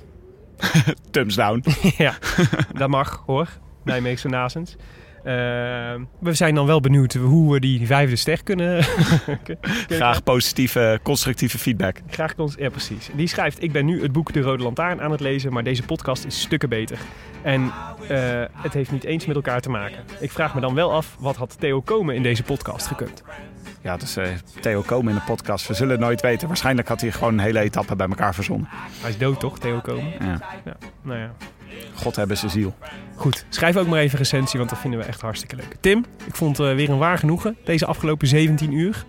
[1.12, 1.64] thumbs down.
[1.98, 2.14] ja,
[2.74, 3.48] dat mag hoor.
[3.84, 4.76] Nijmeegse Nasens.
[5.28, 5.34] Eh,
[6.20, 8.84] we zijn dan wel benieuwd hoe we die vijfde ster kunnen...
[9.88, 11.98] Graag positieve, constructieve feedback.
[12.10, 13.10] Graag Ja, precies.
[13.14, 15.84] Die schrijft: Ik ben nu het boek De Rode Lantaarn aan het lezen, maar deze
[15.84, 17.00] podcast is stukken beter.
[17.42, 17.72] En
[18.08, 20.04] eh, het heeft niet eens met elkaar te maken.
[20.20, 23.24] Ik vraag me dan wel af: wat had Theo Komen in deze podcast gekund?
[23.82, 24.28] Ja, dus eh,
[24.62, 25.68] Theo Komen in de podcast.
[25.68, 26.48] We zullen het nooit weten.
[26.48, 28.68] Waarschijnlijk had hij gewoon een hele etappe bij elkaar verzonnen.
[29.02, 30.14] Hij is dood, toch, Theo Komen?
[30.20, 30.40] Ja.
[30.66, 31.32] Ja, nou ja.
[31.94, 32.76] God hebben ze ziel.
[33.16, 35.76] Goed, schrijf ook maar even een recensie, want dat vinden we echt hartstikke leuk.
[35.80, 39.06] Tim, ik vond het weer een waar genoegen deze afgelopen 17 uur.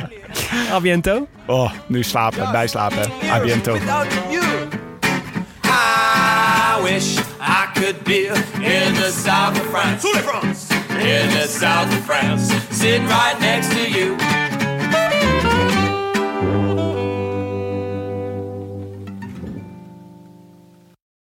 [0.72, 1.28] Abiento.
[1.46, 3.10] Oh, nu slapen, bijslapen.
[3.30, 3.76] Abiento.
[5.64, 8.26] I wish I could be
[8.60, 10.08] in the south of France.
[10.98, 14.16] In the south of France, sitting right next to you.